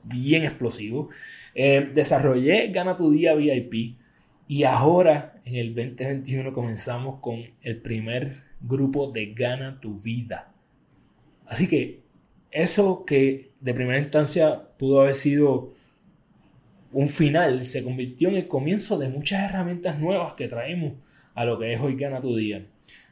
bien 0.04 0.44
explosivo. 0.44 1.10
Eh, 1.56 1.90
desarrollé 1.94 2.70
Gana 2.70 2.96
tu 2.96 3.12
Día 3.12 3.36
VIP 3.36 3.98
y 4.48 4.64
ahora 4.64 5.42
en 5.46 5.56
el 5.56 5.76
2021 5.76 6.54
comenzamos 6.54 7.20
con 7.20 7.42
el 7.62 7.82
primer 7.82 8.44
grupo 8.62 9.12
de 9.12 9.34
Gana 9.34 9.80
tu 9.80 9.94
Vida. 9.94 10.54
Así 11.46 11.68
que 11.68 12.02
eso 12.52 13.06
que 13.06 13.52
de 13.60 13.74
primera 13.74 14.00
instancia 14.00 14.70
pudo 14.78 15.02
haber 15.02 15.16
sido 15.16 15.74
un 16.92 17.08
final, 17.08 17.64
se 17.64 17.84
convirtió 17.84 18.30
en 18.30 18.36
el 18.36 18.48
comienzo 18.48 18.98
de 18.98 19.10
muchas 19.10 19.50
herramientas 19.50 20.00
nuevas 20.00 20.34
que 20.34 20.48
traemos 20.48 20.94
a 21.34 21.46
lo 21.46 21.60
que 21.60 21.74
es 21.74 21.80
hoy 21.80 21.96
Gana 21.96 22.22
tu 22.22 22.36
Día. 22.36 22.66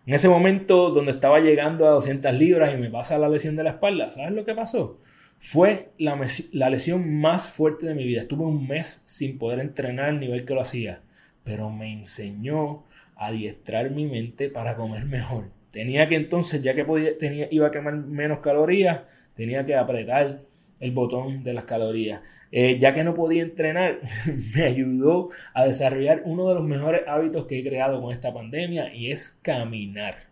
En 0.05 0.13
ese 0.13 0.29
momento 0.29 0.91
donde 0.91 1.11
estaba 1.11 1.39
llegando 1.39 1.87
a 1.87 1.91
200 1.91 2.33
libras 2.33 2.73
y 2.73 2.77
me 2.77 2.89
pasa 2.89 3.17
la 3.17 3.27
lesión 3.27 3.55
de 3.55 3.63
la 3.63 3.71
espalda, 3.71 4.11
¿sabes 4.11 4.31
lo 4.31 4.45
que 4.45 4.53
pasó? 4.53 4.99
Fue 5.39 5.89
la, 5.97 6.69
lesión 6.69 7.19
más 7.19 7.49
fuerte 7.49 7.87
de 7.87 7.95
mi 7.95 8.05
vida. 8.05 8.21
Estuve 8.21 8.45
un 8.45 8.67
mes 8.67 9.01
sin 9.05 9.37
poder 9.37 9.59
entrenar 9.59 10.09
al 10.09 10.19
nivel 10.19 10.45
que 10.45 10.53
lo 10.53 10.61
hacía, 10.61 11.01
pero 11.43 11.69
me 11.69 11.91
enseñó 11.91 12.83
a 13.15 13.27
adiestrar 13.27 13.91
mi 13.91 14.05
mente 14.05 14.49
para 14.49 14.75
comer 14.75 15.05
mejor. 15.05 15.49
Tenía 15.71 16.07
que 16.07 16.15
entonces, 16.15 16.61
ya 16.61 16.73
que 16.73 16.85
podía, 16.85 17.17
tenía, 17.17 17.47
iba 17.51 17.67
a 17.67 17.71
quemar 17.71 17.95
menos 17.95 18.39
calorías, 18.39 19.01
tenía 19.35 19.65
que 19.65 19.75
apretar 19.75 20.41
el 20.79 20.91
botón 20.91 21.43
de 21.43 21.53
las 21.53 21.63
calorías. 21.65 22.21
Eh, 22.51 22.77
ya 22.79 22.93
que 22.93 23.03
no 23.03 23.13
podía 23.13 23.43
entrenar, 23.43 23.99
me 24.55 24.63
ayudó 24.63 25.29
a 25.53 25.65
desarrollar 25.65 26.21
uno 26.25 26.49
de 26.49 26.55
los 26.55 26.63
mejores 26.63 27.01
hábitos 27.07 27.45
que 27.45 27.59
he 27.59 27.63
creado 27.63 28.01
con 28.01 28.11
esta 28.11 28.33
pandemia 28.33 28.93
y 28.93 29.11
es 29.11 29.39
caminar. 29.41 30.27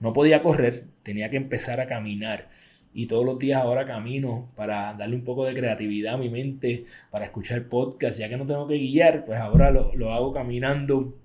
No 0.00 0.12
podía 0.12 0.42
correr, 0.42 0.84
tenía 1.02 1.30
que 1.30 1.36
empezar 1.36 1.80
a 1.80 1.86
caminar 1.86 2.48
y 2.92 3.06
todos 3.06 3.24
los 3.24 3.38
días 3.38 3.60
ahora 3.60 3.84
camino 3.84 4.50
para 4.56 4.94
darle 4.94 5.16
un 5.16 5.22
poco 5.22 5.44
de 5.44 5.54
creatividad 5.54 6.14
a 6.14 6.18
mi 6.18 6.30
mente, 6.30 6.84
para 7.10 7.26
escuchar 7.26 7.68
podcast, 7.68 8.18
ya 8.18 8.28
que 8.28 8.36
no 8.36 8.46
tengo 8.46 8.66
que 8.66 8.76
guiar, 8.76 9.24
pues 9.24 9.38
ahora 9.38 9.70
lo, 9.70 10.12
hago 10.12 10.32
caminando. 10.32 11.16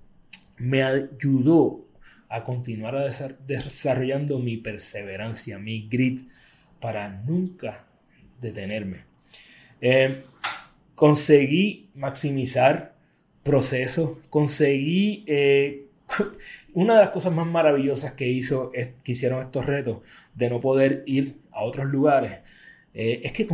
Me 0.58 0.84
ayudó 0.84 1.84
a 2.28 2.44
continuar 2.44 2.96
desarrollando 3.46 4.38
mi 4.38 4.56
perseverancia, 4.56 5.58
mi 5.58 5.88
grit, 5.88 6.28
para 6.80 7.08
nunca 7.08 7.86
detenerme. 8.44 9.04
Eh, 9.80 10.22
conseguí 10.94 11.90
maximizar 11.94 12.94
procesos, 13.42 14.18
conseguí 14.30 15.24
eh, 15.26 15.86
una 16.74 16.94
de 16.94 17.00
las 17.00 17.10
cosas 17.10 17.32
más 17.32 17.46
maravillosas 17.46 18.12
que, 18.12 18.28
hizo, 18.28 18.70
que 18.70 19.12
hicieron 19.12 19.42
estos 19.42 19.66
retos 19.66 19.98
de 20.34 20.50
no 20.50 20.60
poder 20.60 21.02
ir 21.06 21.38
a 21.50 21.62
otros 21.62 21.90
lugares, 21.90 22.38
eh, 22.94 23.20
es 23.24 23.32
que 23.32 23.46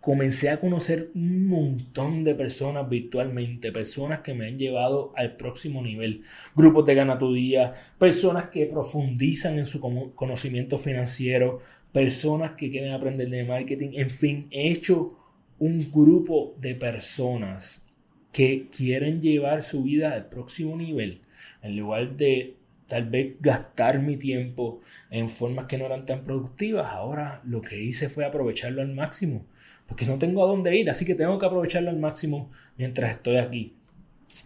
comencé 0.00 0.50
a 0.50 0.58
conocer 0.58 1.10
un 1.14 1.46
montón 1.46 2.24
de 2.24 2.34
personas 2.34 2.88
virtualmente, 2.88 3.70
personas 3.70 4.20
que 4.20 4.34
me 4.34 4.48
han 4.48 4.58
llevado 4.58 5.12
al 5.16 5.36
próximo 5.36 5.82
nivel, 5.82 6.22
grupos 6.56 6.84
de 6.86 6.94
gana 6.94 7.18
tu 7.18 7.32
día, 7.32 7.72
personas 7.98 8.48
que 8.48 8.66
profundizan 8.66 9.58
en 9.58 9.64
su 9.64 9.80
conocimiento 10.14 10.78
financiero, 10.78 11.60
personas 11.92 12.52
que 12.52 12.70
quieren 12.70 12.92
aprender 12.92 13.28
de 13.28 13.44
marketing, 13.44 13.90
en 13.94 14.10
fin, 14.10 14.48
he 14.50 14.70
hecho 14.70 15.18
un 15.58 15.90
grupo 15.92 16.56
de 16.58 16.74
personas 16.74 17.86
que 18.32 18.68
quieren 18.74 19.20
llevar 19.20 19.62
su 19.62 19.82
vida 19.82 20.12
al 20.12 20.28
próximo 20.28 20.76
nivel, 20.76 21.20
en 21.60 21.76
lugar 21.76 22.16
de 22.16 22.56
tal 22.86 23.08
vez 23.08 23.36
gastar 23.40 24.00
mi 24.00 24.16
tiempo 24.16 24.80
en 25.10 25.28
formas 25.28 25.66
que 25.66 25.78
no 25.78 25.86
eran 25.86 26.06
tan 26.06 26.24
productivas, 26.24 26.86
ahora 26.88 27.40
lo 27.44 27.60
que 27.60 27.82
hice 27.82 28.08
fue 28.08 28.24
aprovecharlo 28.24 28.82
al 28.82 28.92
máximo, 28.92 29.46
porque 29.86 30.06
no 30.06 30.18
tengo 30.18 30.42
a 30.42 30.46
dónde 30.46 30.76
ir, 30.76 30.90
así 30.90 31.04
que 31.04 31.14
tengo 31.14 31.38
que 31.38 31.46
aprovecharlo 31.46 31.90
al 31.90 31.98
máximo 31.98 32.50
mientras 32.76 33.10
estoy 33.10 33.36
aquí. 33.36 33.76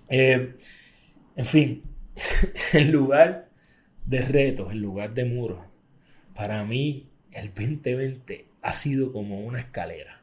Eh, 0.08 0.54
en 1.36 1.44
fin, 1.44 1.82
en 2.72 2.92
lugar 2.92 3.48
de 4.04 4.18
retos, 4.20 4.72
en 4.72 4.80
lugar 4.80 5.14
de 5.14 5.24
muros, 5.24 5.60
para 6.34 6.64
mí 6.64 7.08
el 7.36 7.48
2020 7.48 8.46
ha 8.62 8.72
sido 8.72 9.12
como 9.12 9.40
una 9.40 9.60
escalera 9.60 10.16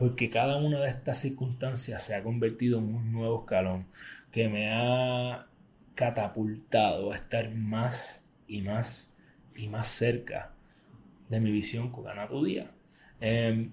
porque 0.00 0.30
cada 0.30 0.56
una 0.56 0.80
de 0.80 0.88
estas 0.88 1.18
circunstancias 1.18 2.02
se 2.02 2.14
ha 2.14 2.22
convertido 2.22 2.78
en 2.78 2.94
un 2.94 3.12
nuevo 3.12 3.40
escalón 3.40 3.84
que 4.32 4.48
me 4.48 4.72
ha 4.72 5.46
catapultado 5.94 7.12
a 7.12 7.16
estar 7.16 7.54
más 7.54 8.26
y 8.48 8.62
más 8.62 9.14
y 9.54 9.68
más 9.68 9.86
cerca 9.86 10.54
de 11.28 11.38
mi 11.40 11.50
visión 11.50 11.92
con 11.92 12.04
ganar 12.04 12.30
tu 12.30 12.42
día. 12.42 12.70
Em, 13.20 13.72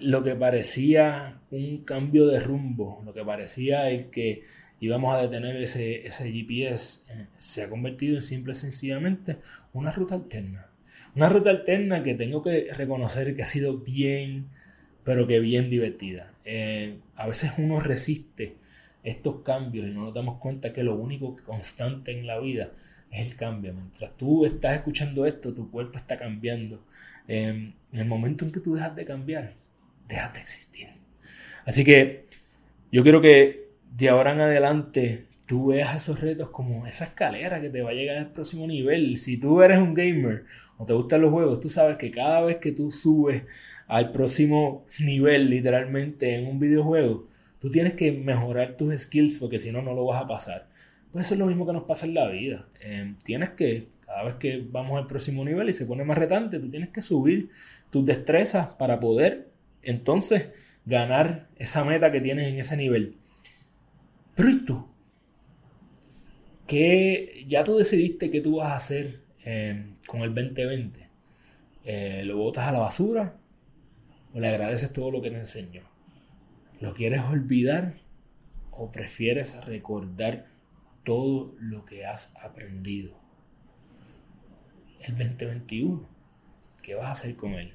lo 0.00 0.24
que 0.24 0.34
parecía 0.34 1.40
un 1.52 1.84
cambio 1.84 2.26
de 2.26 2.40
rumbo, 2.40 3.00
lo 3.04 3.14
que 3.14 3.24
parecía 3.24 3.90
el 3.90 4.10
que 4.10 4.42
íbamos 4.80 5.14
a 5.14 5.22
detener 5.22 5.54
ese, 5.54 6.04
ese 6.04 6.32
GPS, 6.32 7.02
eh, 7.12 7.28
se 7.36 7.62
ha 7.62 7.70
convertido 7.70 8.16
en 8.16 8.22
simple 8.22 8.50
y 8.52 8.56
sencillamente 8.56 9.38
una 9.72 9.92
ruta 9.92 10.16
alterna. 10.16 10.69
Una 11.14 11.28
ruta 11.28 11.50
alterna 11.50 12.02
que 12.02 12.14
tengo 12.14 12.42
que 12.42 12.72
reconocer 12.72 13.34
que 13.34 13.42
ha 13.42 13.46
sido 13.46 13.78
bien 13.78 14.48
pero 15.04 15.26
que 15.26 15.40
bien 15.40 15.70
divertida. 15.70 16.32
Eh, 16.44 16.98
a 17.16 17.26
veces 17.26 17.52
uno 17.58 17.80
resiste 17.80 18.56
estos 19.02 19.42
cambios 19.42 19.86
y 19.86 19.92
no 19.92 20.02
nos 20.02 20.14
damos 20.14 20.38
cuenta 20.38 20.72
que 20.72 20.82
lo 20.82 20.94
único 20.94 21.36
constante 21.44 22.12
en 22.12 22.26
la 22.26 22.38
vida 22.38 22.70
es 23.10 23.26
el 23.26 23.36
cambio. 23.36 23.72
Mientras 23.72 24.16
tú 24.16 24.44
estás 24.44 24.74
escuchando 24.74 25.26
esto, 25.26 25.54
tu 25.54 25.70
cuerpo 25.70 25.98
está 25.98 26.16
cambiando. 26.16 26.84
Eh, 27.28 27.72
en 27.92 27.98
el 27.98 28.06
momento 28.06 28.44
en 28.44 28.52
que 28.52 28.60
tú 28.60 28.74
dejas 28.74 28.94
de 28.94 29.04
cambiar, 29.04 29.54
dejas 30.06 30.34
de 30.34 30.40
existir. 30.40 30.88
Así 31.64 31.84
que 31.84 32.26
yo 32.92 33.02
quiero 33.02 33.20
que 33.20 33.70
de 33.96 34.08
ahora 34.08 34.32
en 34.32 34.40
adelante 34.40 35.26
tú 35.50 35.66
veas 35.66 35.96
esos 35.96 36.20
retos 36.20 36.50
como 36.50 36.86
esa 36.86 37.06
escalera 37.06 37.60
que 37.60 37.70
te 37.70 37.82
va 37.82 37.90
a 37.90 37.92
llegar 37.92 38.18
al 38.18 38.30
próximo 38.30 38.68
nivel. 38.68 39.16
Si 39.16 39.36
tú 39.36 39.60
eres 39.62 39.78
un 39.78 39.94
gamer 39.94 40.44
o 40.78 40.86
te 40.86 40.92
gustan 40.92 41.22
los 41.22 41.32
juegos, 41.32 41.58
tú 41.58 41.68
sabes 41.68 41.96
que 41.96 42.12
cada 42.12 42.40
vez 42.42 42.58
que 42.58 42.70
tú 42.70 42.92
subes 42.92 43.42
al 43.88 44.12
próximo 44.12 44.86
nivel, 45.00 45.50
literalmente 45.50 46.36
en 46.36 46.46
un 46.46 46.60
videojuego, 46.60 47.26
tú 47.58 47.68
tienes 47.68 47.94
que 47.94 48.12
mejorar 48.12 48.76
tus 48.76 48.96
skills 48.96 49.38
porque 49.38 49.58
si 49.58 49.72
no, 49.72 49.82
no 49.82 49.92
lo 49.92 50.04
vas 50.04 50.22
a 50.22 50.28
pasar. 50.28 50.68
Pues 51.10 51.26
eso 51.26 51.34
es 51.34 51.40
lo 51.40 51.46
mismo 51.46 51.66
que 51.66 51.72
nos 51.72 51.82
pasa 51.82 52.06
en 52.06 52.14
la 52.14 52.28
vida. 52.28 52.68
Em, 52.80 53.18
tienes 53.18 53.50
que, 53.50 53.88
cada 54.06 54.22
vez 54.22 54.34
que 54.34 54.64
vamos 54.70 55.00
al 55.00 55.08
próximo 55.08 55.44
nivel 55.44 55.68
y 55.68 55.72
se 55.72 55.84
pone 55.84 56.04
más 56.04 56.16
retante, 56.16 56.60
tú 56.60 56.70
tienes 56.70 56.90
que 56.90 57.02
subir 57.02 57.50
tus 57.90 58.06
destrezas 58.06 58.68
para 58.76 59.00
poder 59.00 59.48
entonces 59.82 60.50
ganar 60.86 61.48
esa 61.56 61.84
meta 61.84 62.12
que 62.12 62.20
tienes 62.20 62.46
en 62.46 62.60
ese 62.60 62.76
nivel. 62.76 63.16
Pero 64.36 64.48
¿y 64.48 64.64
tú? 64.64 64.86
Que 66.70 67.44
ya 67.48 67.64
tú 67.64 67.76
decidiste 67.76 68.30
qué 68.30 68.40
tú 68.40 68.58
vas 68.58 68.70
a 68.70 68.76
hacer 68.76 69.22
eh, 69.44 69.96
con 70.06 70.20
el 70.22 70.32
2020. 70.32 71.10
Eh, 71.84 72.22
¿Lo 72.24 72.36
botas 72.36 72.68
a 72.68 72.70
la 72.70 72.78
basura 72.78 73.36
o 74.32 74.38
le 74.38 74.46
agradeces 74.46 74.92
todo 74.92 75.10
lo 75.10 75.20
que 75.20 75.30
te 75.30 75.36
enseñó? 75.36 75.82
¿Lo 76.78 76.94
quieres 76.94 77.22
olvidar 77.22 77.94
o 78.70 78.88
prefieres 78.92 79.64
recordar 79.64 80.46
todo 81.02 81.56
lo 81.58 81.84
que 81.84 82.06
has 82.06 82.36
aprendido? 82.40 83.18
El 85.00 85.18
2021, 85.18 86.08
¿qué 86.82 86.94
vas 86.94 87.06
a 87.06 87.10
hacer 87.10 87.34
con 87.34 87.54
él? 87.54 87.74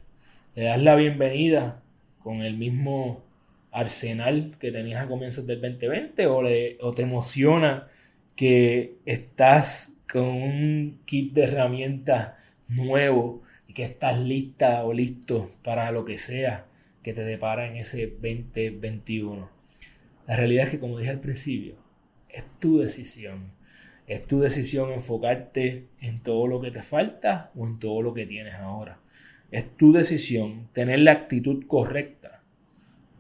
¿Le 0.56 0.64
das 0.64 0.82
la 0.82 0.96
bienvenida 0.96 1.84
con 2.20 2.44
el 2.44 2.56
mismo 2.56 3.26
arsenal 3.72 4.56
que 4.58 4.72
tenías 4.72 5.04
a 5.04 5.10
comienzos 5.10 5.46
del 5.46 5.60
2020 5.60 6.28
o, 6.28 6.44
o 6.80 6.92
te 6.94 7.02
emociona? 7.02 7.90
Que 8.36 8.98
estás 9.06 9.98
con 10.12 10.28
un 10.28 11.02
kit 11.06 11.34
de 11.34 11.44
herramientas 11.44 12.34
nuevo 12.68 13.44
y 13.68 13.74
que 13.74 13.84
estás 13.84 14.20
lista 14.20 14.84
o 14.86 14.94
listo 14.94 15.52
para 15.64 15.92
lo 15.92 16.06
que 16.06 16.18
sea 16.18 16.68
que 17.02 17.14
te 17.14 17.24
depara 17.24 17.68
en 17.68 17.78
ese 17.78 18.08
2021. 18.08 19.50
La 20.28 20.36
realidad 20.36 20.66
es 20.66 20.72
que, 20.72 20.80
como 20.80 20.98
dije 20.98 21.12
al 21.12 21.20
principio, 21.20 21.76
es 22.30 22.44
tu 22.60 22.80
decisión. 22.80 23.54
Es 24.08 24.26
tu 24.26 24.40
decisión 24.40 24.92
enfocarte 24.92 25.88
en 26.02 26.22
todo 26.22 26.48
lo 26.48 26.62
que 26.62 26.72
te 26.72 26.82
falta 26.82 27.52
o 27.56 27.66
en 27.66 27.80
todo 27.80 28.02
lo 28.02 28.14
que 28.14 28.26
tienes 28.26 28.56
ahora. 28.56 29.00
Es 29.52 29.78
tu 29.78 29.94
decisión 29.94 30.68
tener 30.74 31.00
la 31.00 31.12
actitud 31.12 31.66
correcta 31.68 32.44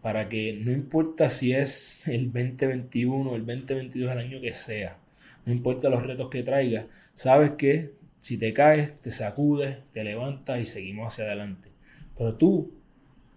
para 0.01 0.29
que 0.29 0.53
no 0.53 0.71
importa 0.71 1.29
si 1.29 1.53
es 1.53 2.07
el 2.07 2.31
2021 2.31 3.31
o 3.31 3.35
el 3.35 3.45
2022, 3.45 4.11
el 4.11 4.17
año 4.17 4.41
que 4.41 4.53
sea, 4.53 4.97
no 5.45 5.53
importa 5.53 5.89
los 5.89 6.05
retos 6.05 6.29
que 6.29 6.43
traigas, 6.43 6.85
sabes 7.13 7.51
que 7.51 7.93
si 8.19 8.37
te 8.37 8.53
caes, 8.53 8.99
te 8.99 9.11
sacudes, 9.11 9.77
te 9.91 10.03
levantas 10.03 10.59
y 10.59 10.65
seguimos 10.65 11.13
hacia 11.13 11.25
adelante. 11.25 11.69
Pero 12.17 12.35
tú 12.35 12.73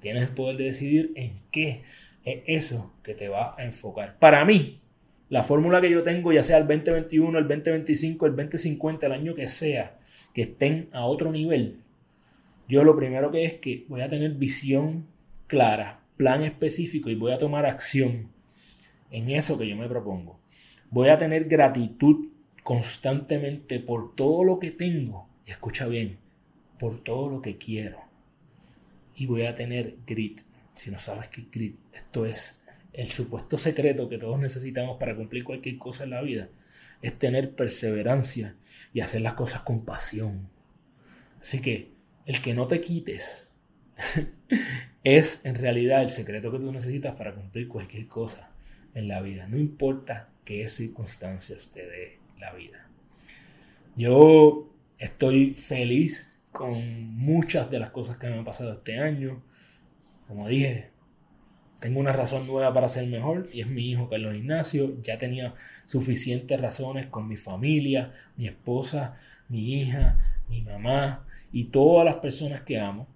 tienes 0.00 0.22
el 0.22 0.30
poder 0.30 0.56
de 0.56 0.64
decidir 0.64 1.12
en 1.14 1.40
qué 1.50 1.82
es 2.24 2.42
eso 2.46 2.92
que 3.02 3.14
te 3.14 3.28
va 3.28 3.54
a 3.58 3.64
enfocar. 3.64 4.18
Para 4.18 4.44
mí, 4.44 4.80
la 5.28 5.42
fórmula 5.42 5.80
que 5.80 5.90
yo 5.90 6.02
tengo, 6.02 6.32
ya 6.32 6.42
sea 6.42 6.58
el 6.58 6.66
2021, 6.66 7.38
el 7.38 7.48
2025, 7.48 8.26
el 8.26 8.36
2050, 8.36 9.06
el 9.06 9.12
año 9.12 9.34
que 9.34 9.46
sea, 9.46 9.98
que 10.32 10.42
estén 10.42 10.88
a 10.92 11.04
otro 11.04 11.30
nivel, 11.30 11.80
yo 12.68 12.84
lo 12.84 12.96
primero 12.96 13.30
que 13.30 13.44
es 13.44 13.54
que 13.54 13.84
voy 13.88 14.00
a 14.00 14.08
tener 14.08 14.32
visión 14.32 15.06
clara, 15.46 16.00
plan 16.16 16.44
específico 16.44 17.10
y 17.10 17.14
voy 17.14 17.32
a 17.32 17.38
tomar 17.38 17.66
acción 17.66 18.30
en 19.10 19.30
eso 19.30 19.58
que 19.58 19.66
yo 19.66 19.76
me 19.76 19.88
propongo. 19.88 20.38
Voy 20.90 21.09
a 21.09 21.18
tener 21.18 21.45
gratitud 21.45 22.28
constantemente 22.62 23.80
por 23.80 24.14
todo 24.14 24.45
lo 24.45 24.59
que 24.59 24.71
tengo. 24.71 25.28
Y 25.47 25.50
escucha 25.50 25.87
bien, 25.87 26.18
por 26.78 27.02
todo 27.02 27.28
lo 27.28 27.42
que 27.42 27.59
quiero. 27.59 27.99
Y 29.14 29.26
voy 29.26 29.47
a 29.47 29.54
tener 29.54 29.97
grit. 30.07 30.42
Si 30.75 30.90
no 30.90 30.99
sabes 30.99 31.28
qué 31.28 31.47
grit, 31.50 31.76
esto 31.92 32.25
es 32.25 32.62
el 32.92 33.09
supuesto 33.09 33.57
secreto 33.57 34.09
que 34.09 34.18
todos 34.18 34.39
necesitamos 34.39 34.97
para 34.99 35.17
cumplir 35.17 35.45
cualquier 35.45 35.76
cosa 35.78 36.04
en 36.04 36.10
la 36.10 36.23
vida. 36.23 36.49
Es 37.02 37.19
tener 37.19 37.54
perseverancia 37.54 38.56
y 38.93 39.00
hacer 39.00 39.21
las 39.21 39.34
cosas 39.34 39.62
con 39.62 39.84
pasión. 39.84 40.49
Así 41.41 41.60
que 41.60 41.93
el 42.26 42.41
que 42.43 42.54
no 42.54 42.67
te 42.67 42.80
quites 42.80 43.54
es 45.04 45.45
en 45.45 45.54
realidad 45.54 46.02
el 46.02 46.08
secreto 46.08 46.50
que 46.50 46.58
tú 46.58 46.73
necesitas 46.73 47.15
para 47.15 47.34
cumplir 47.34 47.69
cualquier 47.69 48.06
cosa 48.06 48.50
en 48.95 49.08
la 49.08 49.21
vida. 49.21 49.47
No 49.49 49.58
importa 49.58 50.28
qué 50.49 50.67
circunstancias 50.71 51.73
te 51.75 51.87
dé 51.87 52.19
la 52.39 52.54
vida. 52.54 52.89
Yo 53.97 54.73
estoy 54.97 55.52
feliz 55.52 56.41
con 56.52 57.15
muchas 57.15 57.71
de 57.71 57.78
las 57.78 57.91
cosas 57.91 58.17
que 58.17 58.28
me 58.28 58.39
han 58.39 58.47
pasado 58.47 58.73
este 58.73 58.99
año. 58.99 59.43
Como 60.26 60.49
dije, 60.49 60.91
tengo 61.80 62.00
una 62.00 62.15
razón 62.15 62.47
nueva 62.47 62.73
para 62.73 62.89
ser 62.89 63.06
mejor 63.08 63.50
y 63.52 63.61
es 63.61 63.67
mi 63.67 63.91
hijo 63.91 64.08
Carlos 64.08 64.34
Ignacio. 64.34 64.97
Ya 65.02 65.19
tenía 65.19 65.54
suficientes 65.84 66.58
razones 66.58 67.08
con 67.08 67.28
mi 67.28 67.37
familia, 67.37 68.13
mi 68.39 68.47
esposa, 68.47 69.17
mi 69.50 69.75
hija, 69.75 70.19
mi 70.49 70.63
mamá 70.63 71.26
y 71.52 71.65
todas 71.65 72.06
las 72.06 72.17
personas 72.17 72.63
que 72.63 72.80
amo. 72.80 73.06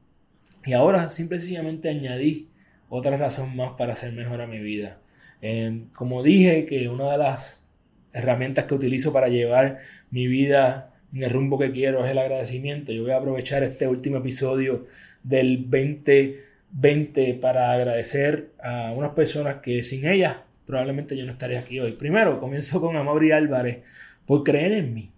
Y 0.67 0.75
ahora 0.75 1.09
simplemente 1.09 1.89
añadí 1.89 2.51
otra 2.91 3.17
razón 3.17 3.57
más 3.57 3.73
para 3.79 3.95
ser 3.95 4.13
mejor 4.13 4.43
a 4.43 4.47
mi 4.47 4.59
vida. 4.59 5.02
Em, 5.43 5.91
como 5.91 6.23
dije, 6.23 6.65
que 6.65 6.89
una 6.89 7.11
de 7.13 7.19
las 7.19 7.69
herramientas 8.15 8.65
que 8.65 8.75
utilizo 8.75 9.13
para 9.13 9.29
llevar 9.29 9.79
mi 10.11 10.27
vida 10.27 10.95
en 11.13 11.25
el 11.25 11.31
rumbo 11.31 11.59
que 11.59 11.73
quiero 11.73 12.05
es 12.05 12.11
el 12.11 12.19
agradecimiento. 12.19 12.93
Yo 12.93 13.03
voy 13.03 13.13
a 13.13 13.19
aprovechar 13.19 13.63
este 13.63 13.87
último 13.87 14.19
episodio 14.19 14.87
del 15.23 15.69
2020 15.69 17.35
para 17.35 17.73
agradecer 17.73 18.53
a 18.63 18.93
unas 18.93 19.11
personas 19.11 19.57
que 19.57 19.83
sin 19.83 20.07
ellas 20.07 20.39
probablemente 20.65 21.17
yo 21.17 21.25
no 21.25 21.33
estaría 21.33 21.59
aquí 21.59 21.81
hoy. 21.81 21.93
Primero, 21.93 22.41
comienzo 22.41 22.81
con 22.81 22.97
Amaury 22.97 23.33
Álvarez 23.33 23.79
por 24.27 24.43
creer 24.45 24.73
en 24.73 24.95
mí, 24.95 25.11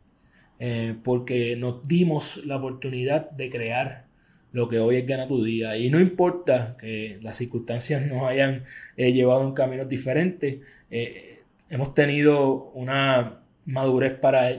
eh, 0.58 0.94
porque 1.02 1.56
nos 1.56 1.86
dimos 1.86 2.44
la 2.44 2.56
oportunidad 2.56 3.30
de 3.30 3.50
crear 3.50 4.03
lo 4.54 4.68
que 4.68 4.78
hoy 4.78 4.96
es 4.96 5.06
Gana 5.06 5.26
tu 5.26 5.42
Día. 5.42 5.76
Y 5.76 5.90
no 5.90 6.00
importa 6.00 6.76
que 6.80 7.18
las 7.22 7.36
circunstancias 7.36 8.06
nos 8.06 8.22
hayan 8.22 8.62
eh, 8.96 9.12
llevado 9.12 9.42
en 9.42 9.52
caminos 9.52 9.88
diferentes, 9.88 10.60
eh, 10.90 11.40
hemos 11.68 11.92
tenido 11.92 12.70
una 12.74 13.40
madurez 13.66 14.14
para, 14.14 14.52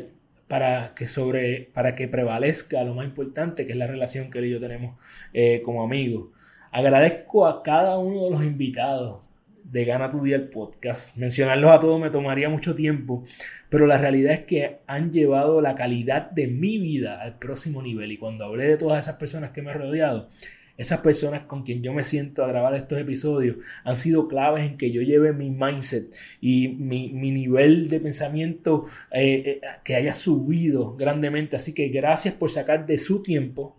para, 0.49 0.93
que 0.95 1.07
sobre, 1.07 1.69
para 1.73 1.95
que 1.95 2.09
prevalezca 2.09 2.83
lo 2.83 2.93
más 2.93 3.05
importante, 3.05 3.65
que 3.65 3.71
es 3.71 3.77
la 3.77 3.87
relación 3.87 4.29
que 4.29 4.39
él 4.39 4.45
y 4.45 4.51
yo 4.51 4.59
tenemos 4.59 4.99
eh, 5.33 5.61
como 5.63 5.81
amigos. 5.81 6.27
Agradezco 6.71 7.47
a 7.47 7.63
cada 7.63 7.97
uno 7.97 8.25
de 8.25 8.31
los 8.31 8.43
invitados 8.43 9.29
de 9.71 9.85
Gana 9.85 10.11
tu 10.11 10.23
Día 10.23 10.35
el 10.35 10.49
podcast. 10.49 11.17
Mencionarlos 11.17 11.71
a 11.71 11.79
todos 11.79 11.99
me 11.99 12.09
tomaría 12.09 12.49
mucho 12.49 12.75
tiempo, 12.75 13.23
pero 13.69 13.87
la 13.87 13.97
realidad 13.97 14.33
es 14.33 14.45
que 14.45 14.79
han 14.87 15.11
llevado 15.11 15.61
la 15.61 15.75
calidad 15.75 16.29
de 16.31 16.47
mi 16.47 16.77
vida 16.77 17.21
al 17.21 17.39
próximo 17.39 17.81
nivel. 17.81 18.11
Y 18.11 18.17
cuando 18.17 18.45
hablé 18.45 18.67
de 18.67 18.77
todas 18.77 19.03
esas 19.03 19.17
personas 19.17 19.51
que 19.51 19.61
me 19.61 19.71
han 19.71 19.79
rodeado, 19.79 20.29
esas 20.77 20.99
personas 20.99 21.43
con 21.43 21.63
quien 21.63 21.81
yo 21.81 21.93
me 21.93 22.03
siento 22.03 22.43
a 22.43 22.47
grabar 22.47 22.75
estos 22.75 22.99
episodios 22.99 23.57
han 23.85 23.95
sido 23.95 24.27
claves 24.27 24.65
en 24.65 24.77
que 24.77 24.91
yo 24.91 25.01
lleve 25.01 25.31
mi 25.31 25.49
mindset 25.49 26.13
y 26.41 26.67
mi, 26.67 27.09
nivel 27.09 27.89
de 27.89 28.01
pensamiento 28.01 28.85
eh, 29.11 29.43
eh, 29.45 29.61
que 29.83 29.95
haya 29.95 30.13
subido 30.13 30.95
grandemente. 30.95 31.55
Así 31.55 31.73
que 31.73 31.87
gracias 31.87 32.33
por 32.33 32.49
sacar 32.49 32.85
de 32.85 32.97
su 32.97 33.23
tiempo 33.23 33.77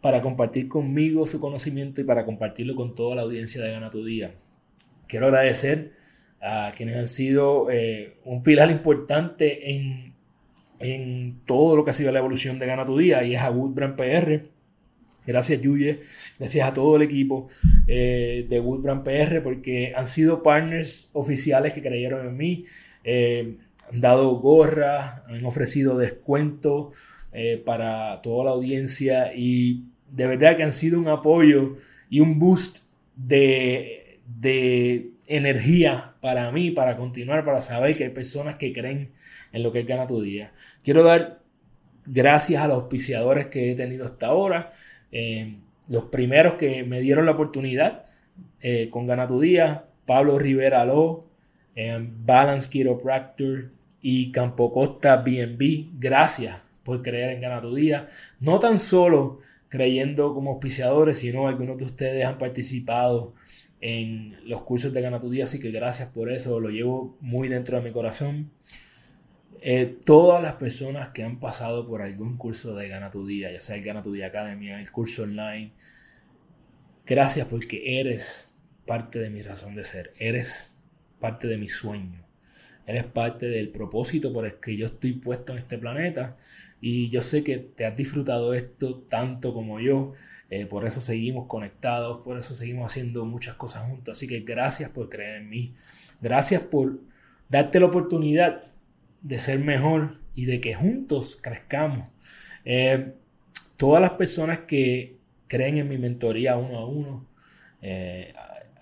para 0.00 0.20
compartir 0.22 0.68
conmigo 0.68 1.26
su 1.26 1.38
conocimiento 1.38 2.00
y 2.00 2.04
para 2.04 2.24
compartirlo 2.24 2.74
con 2.74 2.94
toda 2.94 3.14
la 3.14 3.22
audiencia 3.22 3.62
de 3.62 3.70
Gana 3.70 3.90
tu 3.90 4.04
Día. 4.04 4.34
Quiero 5.12 5.26
agradecer 5.26 5.92
a 6.40 6.72
quienes 6.74 6.96
han 6.96 7.06
sido 7.06 7.70
eh, 7.70 8.16
un 8.24 8.42
pilar 8.42 8.70
importante 8.70 9.70
en, 9.70 10.14
en, 10.80 11.42
todo 11.44 11.76
lo 11.76 11.84
que 11.84 11.90
ha 11.90 11.92
sido 11.92 12.10
la 12.12 12.20
evolución 12.20 12.58
de 12.58 12.64
Gana 12.64 12.86
Tu 12.86 12.96
Día 12.96 13.22
y 13.22 13.34
es 13.34 13.42
a 13.42 13.50
Woodbrand 13.50 13.94
PR. 13.94 14.48
Gracias 15.26 15.60
Yuye, 15.60 16.00
gracias 16.38 16.66
a 16.66 16.72
todo 16.72 16.96
el 16.96 17.02
equipo 17.02 17.48
eh, 17.86 18.46
de 18.48 18.58
Woodbrand 18.58 19.02
PR 19.04 19.42
porque 19.42 19.92
han 19.94 20.06
sido 20.06 20.42
partners 20.42 21.10
oficiales 21.12 21.74
que 21.74 21.82
creyeron 21.82 22.26
en 22.26 22.34
mí, 22.34 22.64
eh, 23.04 23.58
han 23.92 24.00
dado 24.00 24.36
gorras, 24.36 25.24
han 25.26 25.44
ofrecido 25.44 25.98
descuentos 25.98 26.96
para 27.66 28.22
toda 28.22 28.46
la 28.46 28.50
audiencia 28.52 29.34
y 29.34 29.84
de 30.08 30.26
verdad 30.26 30.56
que 30.56 30.62
han 30.62 30.72
sido 30.72 30.98
un 30.98 31.08
apoyo 31.08 31.76
y 32.08 32.20
un 32.20 32.38
boost 32.38 32.90
de 33.14 34.01
de 34.38 35.12
energía 35.26 36.14
para 36.20 36.50
mí, 36.52 36.70
para 36.70 36.96
continuar, 36.96 37.44
para 37.44 37.60
saber 37.60 37.96
que 37.96 38.04
hay 38.04 38.10
personas 38.10 38.58
que 38.58 38.72
creen 38.72 39.12
en 39.52 39.62
lo 39.62 39.72
que 39.72 39.82
Gana 39.82 40.06
tu 40.06 40.20
Día. 40.22 40.52
Quiero 40.82 41.02
dar 41.02 41.40
gracias 42.06 42.62
a 42.62 42.68
los 42.68 42.78
auspiciadores 42.78 43.46
que 43.46 43.72
he 43.72 43.74
tenido 43.74 44.04
hasta 44.04 44.26
ahora. 44.26 44.70
Eh, 45.10 45.56
los 45.88 46.04
primeros 46.04 46.54
que 46.54 46.84
me 46.84 47.00
dieron 47.00 47.26
la 47.26 47.32
oportunidad 47.32 48.04
eh, 48.60 48.88
con 48.90 49.06
Gana 49.06 49.26
tu 49.26 49.40
Día, 49.40 49.86
Pablo 50.06 50.38
Rivera 50.38 50.82
Aló, 50.82 51.28
Balance 52.24 52.70
Chiropractor 52.70 53.70
y 54.00 54.30
Campo 54.30 54.72
Costa 54.72 55.16
BNB. 55.16 55.98
Gracias 55.98 56.60
por 56.82 57.02
creer 57.02 57.30
en 57.30 57.40
Gana 57.40 57.60
tu 57.60 57.74
Día. 57.74 58.08
No 58.40 58.58
tan 58.58 58.78
solo 58.78 59.40
creyendo 59.68 60.34
como 60.34 60.50
auspiciadores, 60.50 61.18
sino 61.18 61.48
algunos 61.48 61.78
de 61.78 61.84
ustedes 61.84 62.26
han 62.26 62.36
participado 62.36 63.34
en 63.82 64.38
los 64.48 64.62
cursos 64.62 64.92
de 64.94 65.02
Gana 65.02 65.20
tu 65.20 65.28
Día, 65.28 65.44
así 65.44 65.58
que 65.58 65.72
gracias 65.72 66.08
por 66.08 66.30
eso, 66.30 66.60
lo 66.60 66.70
llevo 66.70 67.18
muy 67.20 67.48
dentro 67.48 67.76
de 67.76 67.82
mi 67.82 67.92
corazón. 67.92 68.52
Eh, 69.60 69.98
todas 70.04 70.40
las 70.40 70.54
personas 70.54 71.08
que 71.08 71.24
han 71.24 71.40
pasado 71.40 71.86
por 71.86 72.00
algún 72.00 72.36
curso 72.36 72.74
de 72.74 72.88
Gana 72.88 73.10
tu 73.10 73.26
Día, 73.26 73.52
ya 73.52 73.60
sea 73.60 73.76
el 73.76 73.82
Gana 73.82 74.02
tu 74.02 74.12
Día 74.12 74.28
Academia, 74.28 74.80
el 74.80 74.90
curso 74.92 75.24
online, 75.24 75.72
gracias 77.04 77.46
porque 77.48 78.00
eres 78.00 78.56
parte 78.86 79.18
de 79.18 79.30
mi 79.30 79.42
razón 79.42 79.74
de 79.74 79.82
ser, 79.82 80.12
eres 80.16 80.80
parte 81.18 81.48
de 81.48 81.58
mi 81.58 81.68
sueño, 81.68 82.24
eres 82.86 83.04
parte 83.04 83.46
del 83.46 83.68
propósito 83.70 84.32
por 84.32 84.46
el 84.46 84.54
que 84.60 84.76
yo 84.76 84.86
estoy 84.86 85.12
puesto 85.12 85.52
en 85.52 85.58
este 85.58 85.78
planeta 85.78 86.36
y 86.80 87.08
yo 87.10 87.20
sé 87.20 87.44
que 87.44 87.58
te 87.58 87.86
has 87.86 87.96
disfrutado 87.96 88.54
esto 88.54 88.98
tanto 89.08 89.54
como 89.54 89.80
yo. 89.80 90.12
Eh, 90.50 90.66
por 90.66 90.84
eso 90.84 91.00
seguimos 91.00 91.46
conectados, 91.46 92.22
por 92.22 92.36
eso 92.36 92.54
seguimos 92.54 92.90
haciendo 92.90 93.24
muchas 93.24 93.54
cosas 93.54 93.88
juntos. 93.88 94.18
Así 94.18 94.26
que 94.26 94.40
gracias 94.40 94.90
por 94.90 95.08
creer 95.08 95.42
en 95.42 95.48
mí. 95.48 95.72
Gracias 96.20 96.60
por 96.62 97.00
darte 97.48 97.80
la 97.80 97.86
oportunidad 97.86 98.64
de 99.22 99.38
ser 99.38 99.60
mejor 99.60 100.18
y 100.34 100.44
de 100.46 100.60
que 100.60 100.74
juntos 100.74 101.38
crezcamos. 101.40 102.08
Eh, 102.64 103.14
todas 103.76 104.00
las 104.02 104.12
personas 104.12 104.60
que 104.60 105.18
creen 105.46 105.78
en 105.78 105.88
mi 105.88 105.98
mentoría 105.98 106.56
uno 106.56 106.78
a 106.78 106.86
uno, 106.86 107.26
eh, 107.80 108.32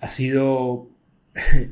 ha 0.00 0.08
sido 0.08 0.88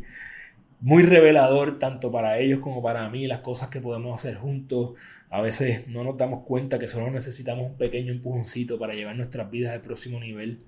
muy 0.81 1.03
revelador 1.03 1.79
tanto 1.79 2.12
para 2.12 2.38
ellos 2.38 2.61
como 2.61 2.83
para 2.83 3.09
mí 3.09 3.27
las 3.27 3.41
cosas 3.41 3.71
que 3.71 3.81
podemos 3.81 4.19
hacer 4.19 4.37
juntos. 4.37 4.93
A 5.31 5.43
veces 5.43 5.88
no 5.88 6.05
nos 6.05 6.17
damos 6.17 6.45
cuenta 6.45 6.79
que 6.79 6.88
solo 6.88 7.11
necesitamos 7.11 7.67
un 7.67 7.77
pequeño 7.77 8.12
empujoncito 8.12 8.79
para 8.79 8.95
llevar 8.95 9.17
nuestras 9.17 9.51
vidas 9.51 9.73
al 9.75 9.81
próximo 9.81 10.21
nivel. 10.21 10.61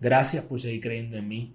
Gracias 0.00 0.44
por 0.44 0.60
seguir 0.60 0.80
creyendo 0.80 1.16
en 1.16 1.28
mí. 1.28 1.54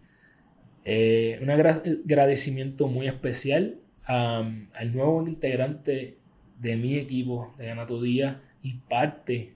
Eh, 0.83 1.39
un 1.41 1.49
agradecimiento 1.51 2.87
muy 2.87 3.07
especial 3.07 3.77
al 4.03 4.93
nuevo 4.93 5.25
integrante 5.27 6.17
de 6.59 6.75
mi 6.75 6.95
equipo 6.95 7.53
de 7.57 7.67
Gana 7.67 7.85
tu 7.85 8.01
Día 8.01 8.41
y 8.61 8.73
parte 8.73 9.53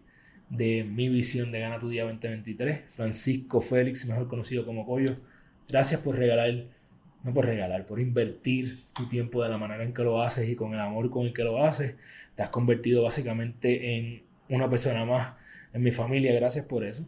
de 0.50 0.84
mi 0.84 1.10
visión 1.10 1.52
de 1.52 1.60
Gana 1.60 1.80
tu 1.80 1.90
Día 1.90 2.04
2023, 2.04 2.82
Francisco 2.88 3.60
Félix, 3.60 4.08
mejor 4.08 4.28
conocido 4.28 4.66
como 4.66 4.86
Coyo. 4.86 5.16
Gracias 5.68 6.02
por 6.02 6.18
regalar 6.18 6.68
no 7.26 7.34
por 7.34 7.48
regalar, 7.48 7.88
por 7.88 8.00
invertir 8.00 8.78
tu 8.94 9.08
tiempo 9.08 9.42
de 9.42 9.50
la 9.50 9.58
manera 9.58 9.84
en 9.84 9.94
que 9.94 10.04
lo 10.04 10.22
haces 10.22 10.48
y 10.48 10.56
con 10.56 10.76
el 10.76 10.80
amor 10.80 11.10
con 11.10 11.26
el 11.26 11.34
que 11.34 11.44
lo 11.44 11.64
haces. 11.64 11.96
Te 12.36 12.44
has 12.44 12.50
convertido 12.50 13.02
básicamente 13.02 13.98
en 13.98 14.22
una 14.48 14.70
persona 14.70 15.06
más 15.06 15.34
en 15.74 15.82
mi 15.82 15.90
familia, 15.90 16.36
gracias 16.36 16.66
por 16.66 16.86
eso. 16.86 17.04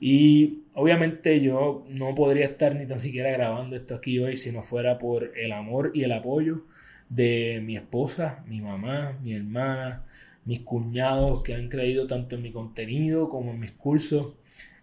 Y 0.00 0.62
obviamente 0.74 1.40
yo 1.40 1.84
no 1.88 2.14
podría 2.14 2.44
estar 2.44 2.76
ni 2.76 2.86
tan 2.86 3.00
siquiera 3.00 3.30
grabando 3.32 3.74
esto 3.74 3.96
aquí 3.96 4.20
hoy 4.20 4.36
si 4.36 4.52
no 4.52 4.62
fuera 4.62 4.98
por 4.98 5.32
el 5.36 5.50
amor 5.50 5.90
y 5.94 6.04
el 6.04 6.12
apoyo 6.12 6.64
de 7.08 7.60
mi 7.64 7.76
esposa, 7.76 8.44
mi 8.46 8.60
mamá, 8.60 9.18
mi 9.20 9.34
hermana, 9.34 10.04
mis 10.44 10.60
cuñados 10.60 11.42
que 11.42 11.54
han 11.54 11.68
creído 11.68 12.06
tanto 12.06 12.36
en 12.36 12.42
mi 12.42 12.52
contenido 12.52 13.28
como 13.28 13.50
en 13.50 13.58
mis 13.58 13.72
cursos. 13.72 14.34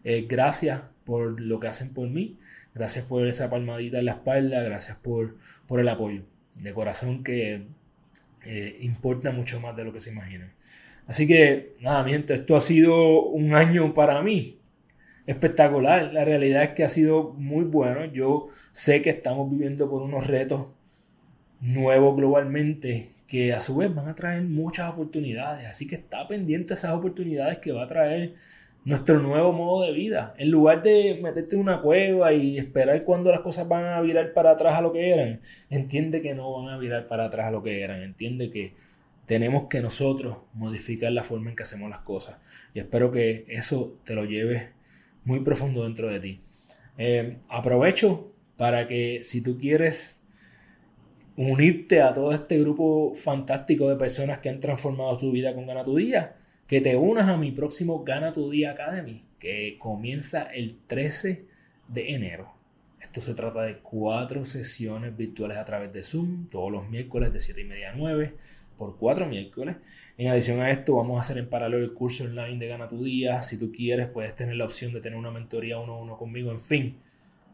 Eh, 0.04 0.26
gracias 0.28 0.82
por 1.06 1.40
lo 1.40 1.60
que 1.60 1.68
hacen 1.68 1.94
por 1.94 2.10
mí. 2.10 2.38
Gracias 2.74 3.06
por 3.06 3.28
esa 3.28 3.50
palmadita 3.50 4.00
en 4.00 4.06
la 4.06 4.14
espalda, 4.14 4.62
gracias 4.64 4.98
por, 4.98 5.38
por 5.68 5.80
el 5.80 5.88
apoyo 5.90 6.24
de 6.62 6.74
corazón 6.74 7.24
que 7.24 7.66
eh, 8.46 8.78
importa 8.82 9.32
mucho 9.32 9.60
más 9.60 9.76
de 9.76 9.84
lo 9.84 9.94
que 9.94 10.00
se 10.00 10.12
imagina. 10.12 10.54
Así 11.08 11.28
que, 11.28 11.76
nada, 11.82 12.04
miento, 12.04 12.34
esto 12.34 12.56
ha 12.56 12.62
sido 12.62 13.24
un 13.24 13.56
año 13.56 13.94
para 13.94 14.22
mí 14.22 14.60
espectacular. 15.26 16.14
La 16.14 16.26
realidad 16.26 16.64
es 16.64 16.70
que 16.72 16.84
ha 16.84 16.90
sido 16.90 17.34
muy 17.34 17.66
bueno. 17.66 18.06
Yo 18.06 18.50
sé 18.72 19.02
que 19.02 19.10
estamos 19.10 19.50
viviendo 19.50 19.90
por 19.90 20.02
unos 20.02 20.28
retos 20.28 20.68
nuevos 21.62 22.16
globalmente 22.16 23.10
que 23.28 23.54
a 23.54 23.60
su 23.60 23.78
vez 23.78 23.94
van 23.94 24.08
a 24.10 24.16
traer 24.16 24.44
muchas 24.44 24.92
oportunidades. 24.92 25.66
Así 25.68 25.88
que 25.88 25.96
está 25.96 26.28
pendiente 26.28 26.74
esas 26.74 26.92
oportunidades 26.92 27.58
que 27.58 27.72
va 27.72 27.84
a 27.84 27.88
traer 27.88 28.36
nuestro 28.86 29.20
nuevo 29.20 29.54
modo 29.54 29.86
de 29.86 29.94
vida. 29.94 30.34
En 30.38 30.52
lugar 30.52 30.84
de 30.84 31.20
meterte 31.22 31.56
en 31.56 31.62
una 31.62 31.82
cueva 31.82 32.34
y 32.34 32.58
esperar 32.58 33.04
cuando 33.04 33.32
las 33.32 33.42
cosas 33.42 33.68
van 33.68 33.86
a 33.86 34.02
virar 34.02 34.34
para 34.34 34.52
atrás 34.52 34.76
a 34.76 34.82
lo 34.82 34.92
que 34.92 35.10
eran, 35.10 35.40
entiende 35.70 36.22
que 36.22 36.34
no 36.34 36.52
van 36.54 36.74
a 36.74 36.78
virar 36.78 37.08
para 37.08 37.26
atrás 37.26 37.48
a 37.48 37.52
lo 37.52 37.64
que 37.64 37.82
eran. 37.82 38.02
Entiende 38.02 38.50
que 38.50 38.74
tenemos 39.26 39.68
que 39.70 39.82
nosotros 39.82 40.38
modificar 40.54 41.12
la 41.12 41.24
forma 41.24 41.50
en 41.50 41.56
que 41.56 41.64
hacemos 41.64 41.90
las 41.90 42.02
cosas. 42.02 42.38
Y 42.74 42.80
espero 42.80 43.12
que 43.12 43.46
eso 43.48 44.00
te 44.04 44.16
lo 44.16 44.26
lleves 44.26 44.70
muy 45.24 45.40
profundo 45.40 45.84
dentro 45.84 46.10
de 46.10 46.20
ti. 46.20 46.42
Eh, 46.98 47.38
aprovecho 47.50 48.34
para 48.58 48.88
que 48.88 49.24
si 49.24 49.42
tú 49.42 49.58
quieres 49.58 50.24
unirte 51.36 52.02
a 52.02 52.14
todo 52.14 52.32
este 52.32 52.60
grupo 52.60 53.14
fantástico 53.16 53.90
de 53.90 53.96
personas 53.96 54.40
que 54.40 54.50
han 54.50 54.60
transformado 54.60 55.18
tu 55.18 55.32
vida 55.32 55.56
con 55.56 55.66
Gana 55.66 55.84
tu 55.84 55.96
Día, 55.96 56.36
que 56.68 56.82
te 56.82 56.96
unas 56.96 57.30
a 57.30 57.38
mi 57.38 57.52
próximo 57.52 58.04
Gana 58.04 58.34
tu 58.34 58.50
Día 58.50 58.72
Academy, 58.72 59.24
que 59.40 59.78
comienza 59.78 60.44
el 60.44 60.78
13 60.88 61.46
de 61.88 62.14
enero. 62.14 62.54
Esto 63.02 63.22
se 63.22 63.34
trata 63.34 63.62
de 63.64 63.78
cuatro 63.78 64.46
sesiones 64.46 65.16
virtuales 65.16 65.58
a 65.58 65.66
través 65.66 65.92
de 65.94 66.02
Zoom, 66.02 66.48
todos 66.50 66.72
los 66.72 66.90
miércoles 66.90 67.34
de 67.34 67.40
7 67.40 67.62
y 67.62 67.66
media 67.66 67.92
a 67.92 67.96
9, 67.96 68.34
por 68.78 68.98
cuatro 68.98 69.28
miércoles. 69.28 69.78
En 70.18 70.30
adición 70.30 70.62
a 70.62 70.72
esto, 70.72 70.96
vamos 70.96 71.18
a 71.18 71.22
hacer 71.22 71.38
en 71.38 71.50
paralelo 71.50 71.84
el 71.84 71.94
curso 71.94 72.24
online 72.24 72.58
de 72.58 72.68
Gana 72.68 72.88
tu 72.88 73.04
Día. 73.04 73.42
Si 73.42 73.58
tú 73.58 73.72
quieres, 73.72 74.08
puedes 74.08 74.36
tener 74.36 74.56
la 74.56 74.66
opción 74.66 74.94
de 74.94 75.02
tener 75.02 75.20
una 75.20 75.32
mentoría 75.32 75.80
uno 75.80 75.94
a 75.94 76.02
uno 76.02 76.18
conmigo. 76.18 76.52
En 76.52 76.60
fin, 76.60 76.98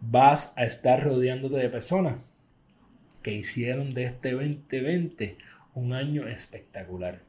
vas 0.01 0.53
a 0.55 0.63
estar 0.63 1.03
rodeándote 1.03 1.57
de 1.57 1.69
personas 1.69 2.15
que 3.21 3.33
hicieron 3.33 3.93
de 3.93 4.03
este 4.03 4.31
2020 4.31 5.37
un 5.73 5.93
año 5.93 6.27
espectacular. 6.27 7.28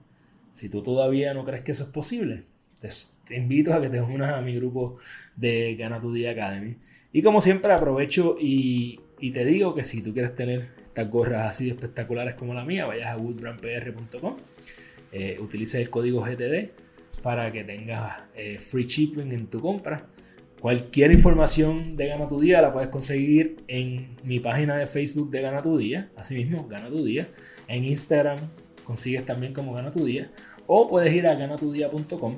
Si 0.53 0.69
tú 0.69 0.83
todavía 0.83 1.35
no 1.35 1.45
crees 1.45 1.63
que 1.63 1.73
eso 1.73 1.85
es 1.85 1.91
posible, 1.91 2.45
te, 2.81 3.37
invito 3.37 3.75
a 3.75 3.81
que 3.81 3.89
te 3.89 4.01
unas 4.01 4.33
a 4.33 4.41
mi 4.41 4.55
grupo 4.57 4.99
de 5.37 5.77
Gana 5.77 6.01
tu 6.01 6.13
Día 6.13 6.31
Academy. 6.31 6.77
Y 7.13 7.23
como 7.23 7.41
siempre 7.41 7.73
aprovecho 7.73 8.37
y, 8.41 9.01
te 9.19 9.45
digo 9.45 9.75
que 9.75 9.85
si 9.85 10.03
tú 10.03 10.13
quieres 10.13 10.35
tener 10.35 10.71
estas 10.85 11.11
gorras 11.11 11.51
así 11.51 11.69
espectaculares 11.69 12.35
como 12.35 12.55
la 12.55 12.65
mía, 12.65 12.87
vayas 12.87 13.09
a 13.09 13.17
woodbrandpr.com, 13.17 14.37
eh, 15.13 15.39
utilices 15.41 15.81
el 15.81 15.91
código 15.91 16.23
GTD 16.23 16.71
para 17.23 17.53
que 17.53 17.65
tengas 17.65 18.23
eh, 18.35 18.59
free 18.59 18.85
shipping 18.85 19.33
en 19.33 19.49
tu 19.49 19.61
compra. 19.61 20.07
Cualquier 20.61 21.13
información 21.13 21.97
de 21.97 22.07
Gana 22.07 22.29
tu 22.29 22.41
Día 22.41 22.61
la 22.61 22.73
puedes 22.73 22.91
conseguir 22.91 23.63
en 23.67 24.11
mi 24.25 24.41
página 24.41 24.77
de 24.77 24.87
Facebook 24.87 25.31
de 25.31 25.41
Gana 25.41 25.63
tu 25.63 25.79
Día, 25.79 26.11
así 26.17 26.35
mismo, 26.35 26.67
Gana 26.69 26.89
tu 26.89 27.05
Día, 27.05 27.29
en 27.67 27.85
Instagram 27.85 28.39
consigues 28.91 29.25
también 29.25 29.53
como 29.55 29.73
Gana 29.73 29.93
tu 29.93 30.05
Día. 30.05 30.29
O 30.67 30.89
puedes 30.89 31.15
ir 31.15 31.29
a 31.29 31.35
ganatudía.com. 31.37 32.35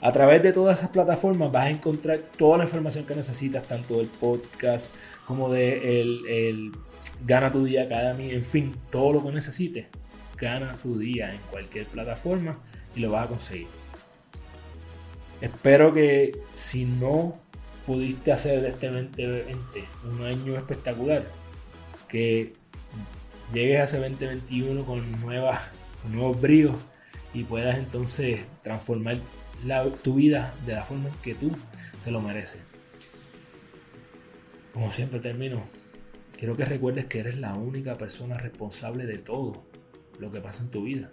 A 0.00 0.12
través 0.12 0.40
de 0.40 0.52
todas 0.52 0.78
esas 0.78 0.90
plataformas 0.90 1.50
vas 1.50 1.66
a 1.66 1.70
encontrar 1.70 2.18
toda 2.38 2.58
la 2.58 2.64
información 2.64 3.04
que 3.06 3.16
necesitas, 3.16 3.66
tanto 3.66 3.96
del 3.96 4.06
podcast 4.06 4.94
como 5.26 5.52
de 5.52 6.00
el, 6.00 6.70
Gana 7.26 7.50
tu 7.50 7.64
Día 7.64 7.82
Academy, 7.82 8.30
en 8.30 8.44
fin, 8.44 8.72
todo 8.92 9.14
lo 9.14 9.24
que 9.24 9.32
necesites. 9.32 9.86
Gana 10.38 10.76
tu 10.80 10.96
día 10.96 11.34
en 11.34 11.40
cualquier 11.50 11.86
plataforma 11.86 12.56
y 12.94 13.00
lo 13.00 13.10
vas 13.10 13.24
a 13.24 13.28
conseguir. 13.28 13.66
Espero 15.40 15.92
que 15.92 16.38
si 16.52 16.84
no 16.84 17.36
pudiste 17.84 18.30
hacer 18.30 18.60
de 18.62 18.68
este 18.68 18.90
2020 18.90 19.84
un 20.04 20.24
año 20.24 20.56
espectacular, 20.56 21.24
que 22.08 22.52
llegues 23.52 23.80
a 23.80 23.84
ese 23.84 23.98
2021 23.98 24.84
con 24.84 25.20
nuevas 25.20 25.58
nuevos 26.10 26.40
bríos 26.40 26.76
y 27.34 27.44
puedas 27.44 27.78
entonces 27.78 28.40
transformar 28.62 29.18
tu 30.02 30.14
vida 30.14 30.54
de 30.66 30.74
la 30.74 30.84
forma 30.84 31.10
que 31.22 31.34
tú 31.34 31.50
te 32.04 32.10
lo 32.10 32.20
mereces. 32.20 32.60
Como 34.72 34.90
siempre 34.90 35.20
termino, 35.20 35.62
quiero 36.36 36.56
que 36.56 36.64
recuerdes 36.64 37.06
que 37.06 37.20
eres 37.20 37.38
la 37.38 37.54
única 37.54 37.96
persona 37.96 38.36
responsable 38.36 39.06
de 39.06 39.18
todo 39.18 39.64
lo 40.18 40.30
que 40.30 40.40
pasa 40.40 40.62
en 40.62 40.70
tu 40.70 40.84
vida. 40.84 41.10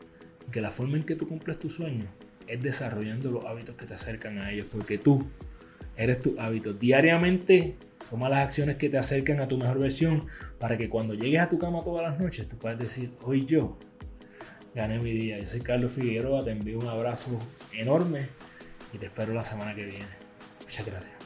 Y 0.48 0.52
que 0.52 0.62
la 0.62 0.69
forma 0.69 0.98
en 0.98 1.04
que 1.04 1.15
tú 1.15 1.28
cumples 1.28 1.60
tus 1.60 1.74
sueños 1.76 2.08
es 2.48 2.62
desarrollando 2.62 3.32
los 3.32 3.46
hábitos 3.46 3.76
que 3.76 3.86
te 3.86 3.93
acercan 3.93 4.38
a 4.38 4.52
ellos. 4.52 4.67
Porque 4.69 4.98
tú 4.98 5.26
eres 5.96 6.22
tu 6.22 6.36
hábito. 6.39 6.74
Diariamente 6.74 7.78
toma 8.10 8.30
las 8.30 8.39
acciones 8.39 8.78
que 8.78 8.89
te 8.89 8.98
acercan 8.98 9.39
a 9.39 9.48
tu 9.48 9.58
mejor 9.58 9.80
versión 9.80 10.28
para 10.60 10.78
que 10.78 10.89
cuando 10.89 11.13
llegues 11.13 11.41
a 11.41 11.50
tu 11.50 11.58
cama 11.58 11.84
todas 11.84 12.04
las 12.04 12.19
noches 12.19 12.48
tú 12.48 12.58
puedas 12.58 12.78
decir, 12.78 13.12
hoy 13.24 13.46
yo 13.46 13.78
gané 14.74 15.00
mi 15.00 15.12
día. 15.12 15.40
Yo 15.40 15.46
soy 15.46 15.62
Carlos 15.62 15.92
Figueroa, 15.92 16.44
te 16.44 16.52
envío 16.52 16.80
un 16.80 16.88
abrazo 16.88 17.40
enorme 17.72 18.30
y 18.92 18.98
te 18.98 19.08
espero 19.08 19.34
la 19.34 19.44
semana 19.44 19.76
que 19.76 19.86
viene. 19.86 20.06
Muchas 20.62 20.86
gracias. 20.86 21.23